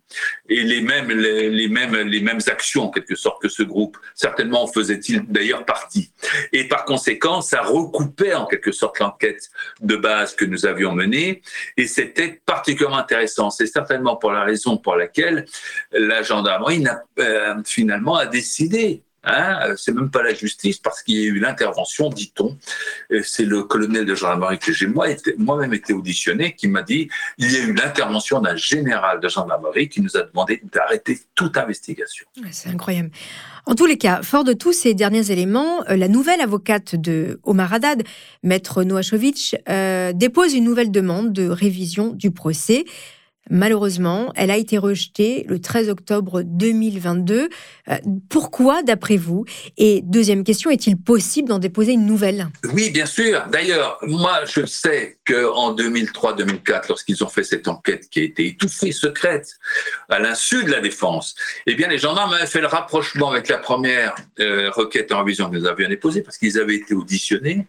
Et 0.48 0.62
les 0.62 0.80
mêmes, 0.80 1.10
les, 1.10 1.68
mêmes, 1.68 1.96
les 1.96 2.20
mêmes 2.20 2.38
actions, 2.46 2.84
en 2.84 2.90
quelque 2.90 3.16
sorte, 3.16 3.42
que 3.42 3.48
ce 3.48 3.64
groupe. 3.64 3.98
Certainement 4.14 4.62
en 4.62 4.66
faisait-il 4.68 5.26
d'ailleurs 5.26 5.64
partie. 5.64 6.12
Et 6.52 6.68
par 6.68 6.84
conséquent, 6.84 7.40
ça 7.40 7.62
recoupait 7.62 8.34
en 8.34 8.46
quelque 8.46 8.70
sorte 8.70 9.00
l'enquête 9.00 9.50
de 9.80 9.96
base 9.96 10.36
que 10.36 10.44
nous 10.44 10.64
avions 10.64 10.92
menée. 10.92 11.42
Et 11.76 11.88
c'était 11.88 12.40
particulièrement 12.46 12.98
intéressant. 12.98 13.50
C'est 13.50 13.66
certainement 13.66 14.16
pour 14.16 14.30
la 14.30 14.44
raison 14.44 14.76
pour 14.76 14.94
laquelle 14.94 15.44
la 15.90 16.22
gendarmerie 16.22 16.80
n'a, 16.80 17.02
euh, 17.18 17.56
finalement 17.64 18.14
a 18.14 18.26
décidé 18.26 19.02
Hein, 19.26 19.74
c'est 19.76 19.92
même 19.92 20.10
pas 20.10 20.22
la 20.22 20.32
justice 20.32 20.78
parce 20.78 21.02
qu'il 21.02 21.16
y 21.16 21.24
a 21.24 21.28
eu 21.28 21.40
l'intervention, 21.40 22.08
dit-on. 22.08 22.56
C'est 23.24 23.44
le 23.44 23.64
colonel 23.64 24.04
de 24.04 24.14
gendarmerie 24.14 24.58
que 24.58 24.72
j'ai 24.72 24.86
moi-même 24.86 25.74
été 25.74 25.92
auditionné 25.92 26.54
qui 26.54 26.68
m'a 26.68 26.82
dit 26.82 27.08
il 27.38 27.52
y 27.52 27.56
a 27.56 27.60
eu 27.60 27.72
l'intervention 27.74 28.40
d'un 28.40 28.54
général 28.54 29.20
de 29.20 29.28
gendarmerie 29.28 29.88
qui 29.88 30.00
nous 30.00 30.16
a 30.16 30.22
demandé 30.22 30.62
d'arrêter 30.72 31.18
toute 31.34 31.56
investigation. 31.56 32.26
C'est 32.52 32.70
incroyable. 32.70 33.10
En 33.68 33.74
tous 33.74 33.86
les 33.86 33.98
cas, 33.98 34.22
fort 34.22 34.44
de 34.44 34.52
tous 34.52 34.72
ces 34.72 34.94
derniers 34.94 35.32
éléments, 35.32 35.82
euh, 35.88 35.96
la 35.96 36.06
nouvelle 36.06 36.40
avocate 36.40 36.94
de 36.94 37.40
Omar 37.42 37.74
Haddad, 37.74 38.04
maître 38.44 38.84
Noachovic, 38.84 39.56
euh, 39.68 40.12
dépose 40.12 40.54
une 40.54 40.62
nouvelle 40.62 40.92
demande 40.92 41.32
de 41.32 41.48
révision 41.48 42.12
du 42.12 42.30
procès. 42.30 42.84
Malheureusement, 43.50 44.32
elle 44.34 44.50
a 44.50 44.56
été 44.56 44.76
rejetée 44.78 45.44
le 45.48 45.60
13 45.60 45.88
octobre 45.88 46.42
2022. 46.42 47.48
Euh, 47.88 47.94
pourquoi, 48.28 48.82
d'après 48.82 49.16
vous? 49.16 49.44
Et 49.76 50.00
deuxième 50.02 50.42
question, 50.42 50.70
est-il 50.70 50.96
possible 50.96 51.48
d'en 51.48 51.58
déposer 51.58 51.92
une 51.92 52.06
nouvelle? 52.06 52.48
Oui, 52.72 52.90
bien 52.90 53.06
sûr. 53.06 53.44
D'ailleurs, 53.52 53.98
moi, 54.02 54.40
je 54.46 54.66
sais 54.66 55.18
qu'en 55.24 55.74
2003-2004, 55.74 56.88
lorsqu'ils 56.88 57.22
ont 57.22 57.28
fait 57.28 57.44
cette 57.44 57.68
enquête 57.68 58.08
qui 58.10 58.20
a 58.20 58.22
été 58.24 58.46
étouffée, 58.48 58.90
secrète, 58.90 59.56
à 60.08 60.18
l'insu 60.18 60.64
de 60.64 60.70
la 60.70 60.80
défense, 60.80 61.36
eh 61.66 61.74
bien, 61.74 61.88
les 61.88 61.98
gendarmes 61.98 62.32
avaient 62.32 62.46
fait 62.46 62.60
le 62.60 62.66
rapprochement 62.66 63.30
avec 63.30 63.48
la 63.48 63.58
première 63.58 64.14
euh, 64.40 64.70
requête 64.70 65.12
en 65.12 65.18
révision 65.20 65.48
que 65.48 65.56
nous 65.56 65.66
avions 65.66 65.88
déposée, 65.88 66.22
parce 66.22 66.36
qu'ils 66.36 66.58
avaient 66.58 66.76
été 66.76 66.94
auditionnés. 66.94 67.66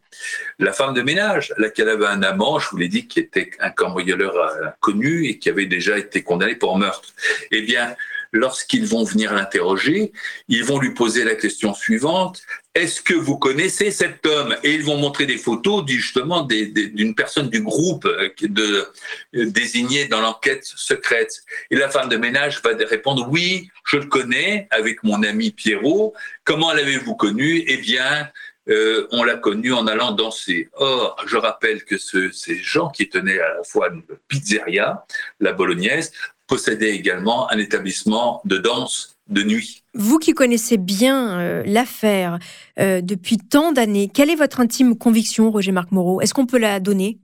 La 0.57 0.73
femme 0.73 0.95
de 0.95 1.03
ménage, 1.03 1.53
laquelle 1.57 1.89
avait 1.89 2.07
un 2.07 2.23
amant, 2.23 2.57
je 2.57 2.69
vous 2.71 2.77
l'ai 2.77 2.87
dit, 2.87 3.07
qui 3.07 3.19
était 3.19 3.51
un 3.59 3.69
cambrioleur 3.69 4.35
euh, 4.35 4.67
connu 4.79 5.27
et 5.27 5.37
qui 5.37 5.49
avait 5.49 5.66
déjà 5.67 5.97
été 5.97 6.23
condamné 6.23 6.55
pour 6.55 6.77
meurtre. 6.77 7.13
Eh 7.51 7.61
bien, 7.61 7.95
lorsqu'ils 8.31 8.85
vont 8.85 9.03
venir 9.03 9.33
l'interroger, 9.33 10.11
ils 10.47 10.63
vont 10.63 10.79
lui 10.79 10.93
poser 10.93 11.23
la 11.23 11.35
question 11.35 11.73
suivante 11.73 12.41
est-ce 12.77 13.01
que 13.01 13.15
vous 13.15 13.39
connaissez 13.39 13.89
cet 13.89 14.23
homme? 14.27 14.55
Et 14.63 14.75
ils 14.75 14.83
vont 14.83 14.97
montrer 14.97 15.25
des 15.25 15.39
photos 15.39 15.83
justement 15.87 16.43
d'une 16.43 17.15
personne 17.15 17.49
du 17.49 17.61
groupe 17.61 18.05
euh, 18.05 18.29
de, 18.39 18.87
euh, 19.35 19.45
désignée 19.47 20.05
dans 20.05 20.21
l'enquête 20.21 20.63
secrète. 20.63 21.41
Et 21.71 21.75
la 21.75 21.89
femme 21.89 22.07
de 22.07 22.17
ménage 22.17 22.61
va 22.61 22.69
répondre 22.87 23.27
oui, 23.31 23.71
je 23.87 23.97
le 23.97 24.05
connais 24.05 24.67
avec 24.69 25.03
mon 25.03 25.23
ami 25.23 25.49
Pierrot. 25.49 26.13
Comment 26.43 26.71
l'avez-vous 26.71 27.15
connu? 27.15 27.63
Eh 27.65 27.77
bien, 27.77 28.29
euh, 28.69 29.07
on 29.11 29.23
l'a 29.23 29.35
connu 29.35 29.73
en 29.73 29.87
allant 29.87 30.11
danser. 30.11 30.69
Or, 30.73 31.15
je 31.25 31.37
rappelle 31.37 31.83
que 31.83 31.97
ces 31.97 32.55
gens 32.55 32.89
qui 32.89 33.09
tenaient 33.09 33.39
à 33.39 33.55
la 33.55 33.63
fois 33.63 33.89
une 33.89 34.03
pizzeria, 34.27 35.05
la 35.39 35.53
bolognaise, 35.53 36.11
possédaient 36.47 36.95
également 36.95 37.51
un 37.51 37.57
établissement 37.57 38.41
de 38.45 38.57
danse 38.57 39.17
de 39.29 39.43
nuit. 39.43 39.83
Vous 39.93 40.19
qui 40.19 40.33
connaissez 40.33 40.77
bien 40.77 41.39
euh, 41.39 41.63
l'affaire 41.65 42.39
euh, 42.79 43.01
depuis 43.01 43.37
tant 43.37 43.73
d'années, 43.73 44.09
quelle 44.13 44.29
est 44.29 44.35
votre 44.35 44.61
intime 44.61 44.97
conviction, 44.97 45.51
Roger-Marc 45.51 45.91
Moreau? 45.91 46.21
Est-ce 46.21 46.33
qu'on 46.33 46.45
peut 46.45 46.57
la 46.57 46.79
donner? 46.79 47.19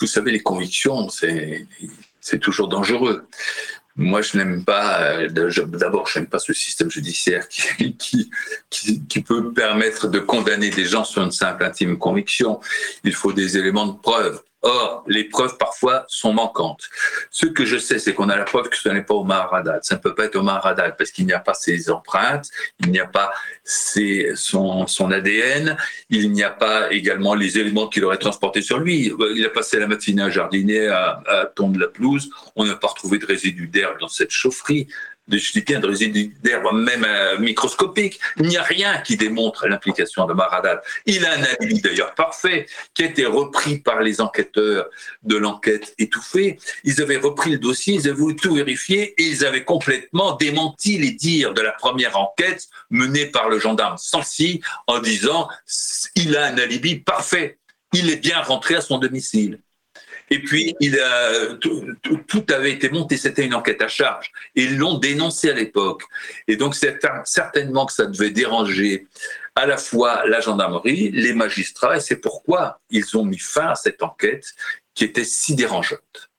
Vous 0.00 0.06
savez, 0.06 0.30
les 0.30 0.40
convictions, 0.40 1.08
c'est 1.10 2.38
toujours 2.40 2.68
dangereux. 2.68 3.26
Moi, 3.96 4.22
je 4.22 4.38
n'aime 4.38 4.64
pas, 4.64 5.02
euh, 5.02 5.28
d'abord, 5.28 6.06
je 6.06 6.18
n'aime 6.18 6.28
pas 6.28 6.38
ce 6.38 6.52
système 6.52 6.90
judiciaire 6.90 7.46
qui, 7.98 8.30
peut 9.26 9.52
permettre 9.52 10.08
de 10.08 10.18
condamner 10.18 10.70
des 10.70 10.84
gens 10.84 11.04
sur 11.04 11.22
une 11.22 11.30
simple 11.30 11.64
intime 11.64 11.98
conviction. 11.98 12.60
Il 13.04 13.14
faut 13.14 13.32
des 13.32 13.58
éléments 13.58 13.86
de 13.86 13.98
preuve. 13.98 14.42
Or, 14.62 15.04
les 15.08 15.24
preuves 15.24 15.56
parfois 15.58 16.04
sont 16.06 16.32
manquantes. 16.32 16.88
Ce 17.30 17.46
que 17.46 17.64
je 17.64 17.78
sais, 17.78 17.98
c'est 17.98 18.14
qu'on 18.14 18.28
a 18.28 18.36
la 18.36 18.44
preuve 18.44 18.68
que 18.68 18.76
ce 18.76 18.88
n'est 18.88 19.02
pas 19.02 19.14
Omar 19.14 19.52
Haddad. 19.52 19.82
Ça 19.82 19.96
ne 19.96 20.00
peut 20.00 20.14
pas 20.14 20.26
être 20.26 20.36
Omar 20.36 20.64
Haddad 20.64 20.96
parce 20.96 21.10
qu'il 21.10 21.26
n'y 21.26 21.32
a 21.32 21.40
pas 21.40 21.54
ses 21.54 21.90
empreintes, 21.90 22.48
il 22.78 22.90
n'y 22.92 23.00
a 23.00 23.06
pas 23.06 23.32
ses, 23.64 24.32
son, 24.36 24.86
son 24.86 25.10
ADN, 25.10 25.76
il 26.10 26.30
n'y 26.30 26.44
a 26.44 26.50
pas 26.50 26.92
également 26.92 27.34
les 27.34 27.58
éléments 27.58 27.88
qu'il 27.88 28.04
aurait 28.04 28.18
transportés 28.18 28.62
sur 28.62 28.78
lui. 28.78 29.12
Il 29.34 29.44
a 29.44 29.50
passé 29.50 29.80
la 29.80 29.88
matinée 29.88 30.22
à 30.22 30.30
jardiner, 30.30 30.86
à, 30.88 31.20
à 31.26 31.46
tondre 31.46 31.80
la 31.80 31.88
pelouse. 31.88 32.30
On 32.54 32.64
n'a 32.64 32.76
pas 32.76 32.88
retrouvé 32.88 33.18
de 33.18 33.26
résidus 33.26 33.66
d'herbe 33.66 33.98
dans 33.98 34.08
cette 34.08 34.30
chaufferie 34.30 34.86
de 35.28 35.38
chitiens, 35.38 35.80
de 35.80 35.86
résidus 35.86 36.34
d'herbe, 36.42 36.74
même 36.74 37.04
euh, 37.04 37.38
microscopiques. 37.38 38.20
Il 38.38 38.46
n'y 38.48 38.56
a 38.56 38.62
rien 38.62 38.98
qui 38.98 39.16
démontre 39.16 39.68
l'implication 39.68 40.26
de 40.26 40.32
Maradad. 40.32 40.82
Il 41.06 41.24
a 41.24 41.32
un 41.32 41.42
alibi 41.42 41.80
d'ailleurs 41.80 42.14
parfait 42.14 42.66
qui 42.94 43.04
a 43.04 43.06
été 43.06 43.24
repris 43.24 43.78
par 43.78 44.00
les 44.00 44.20
enquêteurs 44.20 44.86
de 45.22 45.36
l'enquête 45.36 45.94
étouffée. 45.98 46.58
Ils 46.84 47.00
avaient 47.00 47.16
repris 47.16 47.52
le 47.52 47.58
dossier, 47.58 47.94
ils 47.94 48.08
avaient 48.08 48.18
voulu 48.18 48.36
tout 48.36 48.54
vérifier 48.54 49.14
et 49.20 49.24
ils 49.24 49.44
avaient 49.44 49.64
complètement 49.64 50.34
démenti 50.36 50.98
les 50.98 51.12
dires 51.12 51.54
de 51.54 51.62
la 51.62 51.72
première 51.72 52.18
enquête 52.18 52.68
menée 52.90 53.26
par 53.26 53.48
le 53.48 53.58
gendarme 53.58 53.96
Sancy 53.98 54.60
en 54.86 54.98
disant 54.98 55.48
il 56.16 56.36
a 56.36 56.46
un 56.46 56.58
alibi 56.58 56.96
parfait. 56.96 57.58
Il 57.92 58.10
est 58.10 58.16
bien 58.16 58.40
rentré 58.40 58.74
à 58.74 58.80
son 58.80 58.98
domicile. 58.98 59.60
Et 60.32 60.38
puis, 60.38 60.74
il 60.80 60.98
a, 60.98 61.56
tout, 61.56 62.46
avait 62.48 62.72
été 62.72 62.88
monté, 62.88 63.18
c'était 63.18 63.44
une 63.44 63.54
enquête 63.54 63.82
à 63.82 63.88
charge. 63.88 64.32
Et 64.56 64.62
ils 64.62 64.78
l'ont 64.78 64.96
dénoncé 64.96 65.50
à 65.50 65.52
l'époque. 65.52 66.04
Et 66.48 66.56
donc, 66.56 66.74
c'est 66.74 66.98
certainement 67.26 67.84
que 67.84 67.92
ça 67.92 68.06
devait 68.06 68.30
déranger 68.30 69.06
à 69.54 69.66
la 69.66 69.76
fois 69.76 70.26
la 70.26 70.40
gendarmerie, 70.40 71.10
les 71.10 71.34
magistrats, 71.34 71.98
et 71.98 72.00
c'est 72.00 72.16
pourquoi 72.16 72.80
ils 72.88 73.14
ont 73.14 73.26
mis 73.26 73.36
fin 73.36 73.66
à 73.66 73.74
cette 73.74 74.02
enquête 74.02 74.46
qui 74.94 75.04
était 75.04 75.24
si 75.24 75.54
dérangeante. 75.54 76.30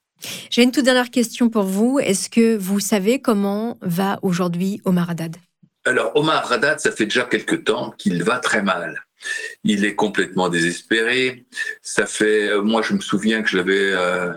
J'ai 0.50 0.64
une 0.64 0.72
toute 0.72 0.84
dernière 0.84 1.12
question 1.12 1.48
pour 1.48 1.62
vous. 1.62 2.00
Est-ce 2.00 2.28
que 2.28 2.56
vous 2.56 2.80
savez 2.80 3.20
comment 3.20 3.78
va 3.80 4.18
aujourd'hui 4.22 4.80
Omar 4.84 5.10
Haddad? 5.10 5.36
Alors, 5.84 6.16
Omar 6.16 6.50
Haddad, 6.50 6.80
ça 6.80 6.90
fait 6.90 7.04
déjà 7.04 7.22
quelque 7.22 7.54
temps 7.54 7.94
qu'il 7.96 8.24
va 8.24 8.38
très 8.38 8.62
mal. 8.62 9.04
Il 9.64 9.84
est 9.84 9.94
complètement 9.94 10.48
désespéré. 10.48 11.44
Ça 11.82 12.06
fait, 12.06 12.48
euh, 12.48 12.62
moi, 12.62 12.82
je 12.82 12.94
me 12.94 13.00
souviens 13.00 13.42
que 13.42 13.48
je 13.48 13.56
l'avais 13.56 13.92
euh, 13.92 14.32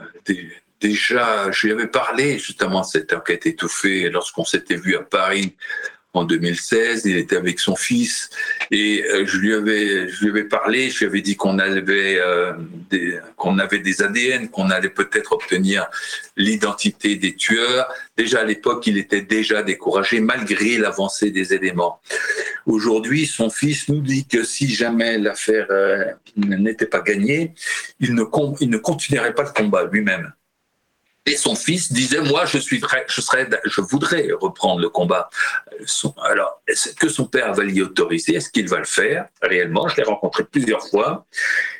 déjà, 0.79 1.51
je 1.51 1.67
lui 1.67 1.73
avais 1.73 1.87
parlé 1.87 2.37
justement 2.37 2.81
de 2.81 2.85
cette 2.85 3.13
enquête 3.13 3.45
étouffée 3.45 4.09
lorsqu'on 4.09 4.45
s'était 4.45 4.75
vu 4.75 4.95
à 4.95 5.01
Paris 5.01 5.55
en 6.17 6.23
2016. 6.25 7.03
Il 7.05 7.17
était 7.17 7.37
avec 7.37 7.59
son 7.59 7.75
fils 7.75 8.29
et 8.71 9.03
euh, 9.05 9.25
je 9.25 9.37
lui 9.37 9.53
avais, 9.53 10.09
je 10.09 10.23
lui 10.23 10.29
avais 10.29 10.43
parlé. 10.43 10.89
Je 10.89 10.99
lui 10.99 11.05
avais 11.05 11.21
dit 11.21 11.35
qu'on 11.35 11.59
avait 11.59 12.19
euh, 12.19 12.53
avait 13.67 13.79
des 13.79 14.01
ADN, 14.01 14.49
qu'on 14.49 14.69
allait 14.69 14.89
peut-être 14.89 15.33
obtenir 15.33 15.87
l'identité 16.35 17.15
des 17.15 17.35
tueurs. 17.35 17.87
Déjà 18.15 18.41
à 18.41 18.43
l'époque, 18.43 18.87
il 18.87 18.97
était 18.97 19.21
déjà 19.21 19.63
découragé 19.63 20.19
malgré 20.19 20.77
l'avancée 20.77 21.31
des 21.31 21.53
éléments. 21.53 21.99
Aujourd'hui, 22.65 23.25
son 23.25 23.49
fils 23.49 23.87
nous 23.89 24.01
dit 24.01 24.25
que 24.25 24.43
si 24.43 24.69
jamais 24.69 25.17
l'affaire 25.17 25.67
euh, 25.69 26.05
n'était 26.35 26.85
pas 26.85 27.01
gagnée, 27.01 27.53
il 27.99 28.13
ne, 28.13 28.23
il 28.59 28.69
ne 28.69 28.77
continuerait 28.77 29.33
pas 29.33 29.43
le 29.43 29.51
combat 29.51 29.85
lui-même 29.91 30.33
Et 31.27 31.35
son 31.35 31.55
fils 31.55 31.91
disait, 31.91 32.21
moi, 32.21 32.45
je 32.45 33.81
voudrais 33.81 34.29
reprendre 34.39 34.81
le 34.81 34.87
combat. 34.87 35.29
alors, 36.23 36.61
est-ce 36.65 36.93
que 36.93 37.09
son 37.09 37.25
père 37.25 37.53
va 37.53 37.65
l'y 37.65 37.81
autoriser? 37.81 38.35
Est-ce 38.35 38.49
qu'il 38.49 38.69
va 38.69 38.77
le 38.77 38.85
faire? 38.85 39.27
Réellement 39.41 39.89
Je 39.89 39.97
l'ai 39.97 40.03
rencontré 40.03 40.45
plusieurs 40.45 40.87
fois. 40.87 41.25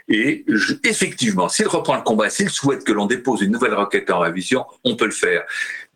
Et 0.09 0.45
effectivement, 0.83 1.47
s'il 1.47 1.67
reprend 1.67 1.95
le 1.95 2.01
combat, 2.01 2.29
s'il 2.29 2.49
souhaite 2.49 2.83
que 2.83 2.91
l'on 2.91 3.05
dépose 3.05 3.41
une 3.41 3.53
nouvelle 3.53 3.73
requête 3.73 4.11
en 4.11 4.19
révision, 4.19 4.65
on 4.83 4.97
peut 4.97 5.05
le 5.05 5.11
faire. 5.11 5.43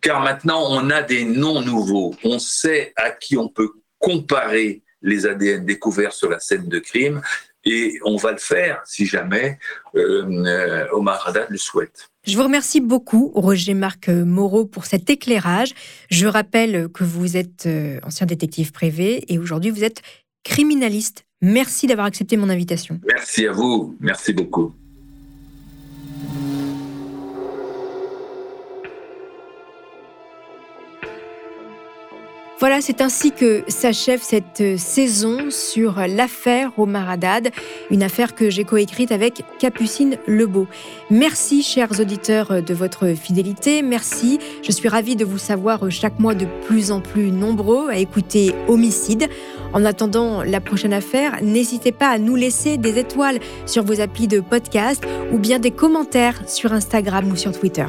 Car 0.00 0.22
maintenant, 0.22 0.64
on 0.70 0.88
a 0.88 1.02
des 1.02 1.24
noms 1.24 1.60
nouveaux. 1.60 2.14
On 2.24 2.38
sait 2.38 2.94
à 2.96 3.10
qui 3.10 3.36
on 3.36 3.48
peut 3.48 3.72
comparer 3.98 4.82
les 5.02 5.26
ADN 5.26 5.66
découverts 5.66 6.14
sur 6.14 6.30
la 6.30 6.40
scène 6.40 6.68
de 6.68 6.78
crime. 6.78 7.20
Et 7.64 7.98
on 8.04 8.16
va 8.16 8.32
le 8.32 8.38
faire 8.38 8.82
si 8.84 9.06
jamais 9.06 9.58
euh, 9.94 10.24
euh 10.46 10.86
Omar 10.92 11.26
Haddad 11.26 11.46
le 11.48 11.58
souhaite. 11.58 12.08
Je 12.24 12.36
vous 12.36 12.44
remercie 12.44 12.80
beaucoup, 12.80 13.32
Roger-Marc 13.34 14.08
Moreau, 14.08 14.64
pour 14.64 14.84
cet 14.84 15.10
éclairage. 15.10 15.74
Je 16.08 16.26
rappelle 16.26 16.88
que 16.88 17.02
vous 17.02 17.36
êtes 17.36 17.66
euh, 17.66 17.98
ancien 18.04 18.26
détective 18.26 18.70
privé 18.70 19.24
et 19.32 19.38
aujourd'hui 19.38 19.70
vous 19.70 19.82
êtes 19.82 20.02
criminaliste. 20.44 21.24
Merci 21.40 21.88
d'avoir 21.88 22.06
accepté 22.06 22.36
mon 22.36 22.48
invitation. 22.48 23.00
Merci 23.04 23.46
à 23.46 23.52
vous. 23.52 23.96
Merci 24.00 24.32
beaucoup. 24.32 24.72
Voilà, 32.62 32.80
c'est 32.80 33.00
ainsi 33.00 33.32
que 33.32 33.64
s'achève 33.66 34.20
cette 34.22 34.78
saison 34.78 35.50
sur 35.50 35.96
l'affaire 36.06 36.70
Omar 36.78 37.10
Haddad, 37.10 37.50
une 37.90 38.04
affaire 38.04 38.36
que 38.36 38.50
j'ai 38.50 38.62
coécrite 38.62 39.10
avec 39.10 39.42
Capucine 39.58 40.16
Lebeau. 40.28 40.68
Merci, 41.10 41.64
chers 41.64 41.98
auditeurs, 41.98 42.62
de 42.62 42.72
votre 42.72 43.14
fidélité. 43.14 43.82
Merci. 43.82 44.38
Je 44.62 44.70
suis 44.70 44.88
ravie 44.88 45.16
de 45.16 45.24
vous 45.24 45.38
savoir 45.38 45.90
chaque 45.90 46.20
mois 46.20 46.36
de 46.36 46.46
plus 46.68 46.92
en 46.92 47.00
plus 47.00 47.32
nombreux 47.32 47.88
à 47.88 47.96
écouter 47.96 48.54
Homicide. 48.68 49.26
En 49.72 49.84
attendant 49.84 50.44
la 50.44 50.60
prochaine 50.60 50.92
affaire, 50.92 51.42
n'hésitez 51.42 51.90
pas 51.90 52.10
à 52.10 52.18
nous 52.18 52.36
laisser 52.36 52.78
des 52.78 52.96
étoiles 52.96 53.40
sur 53.66 53.82
vos 53.82 54.00
applis 54.00 54.28
de 54.28 54.38
podcast 54.38 55.02
ou 55.32 55.38
bien 55.38 55.58
des 55.58 55.72
commentaires 55.72 56.48
sur 56.48 56.72
Instagram 56.72 57.28
ou 57.28 57.34
sur 57.34 57.58
Twitter. 57.58 57.86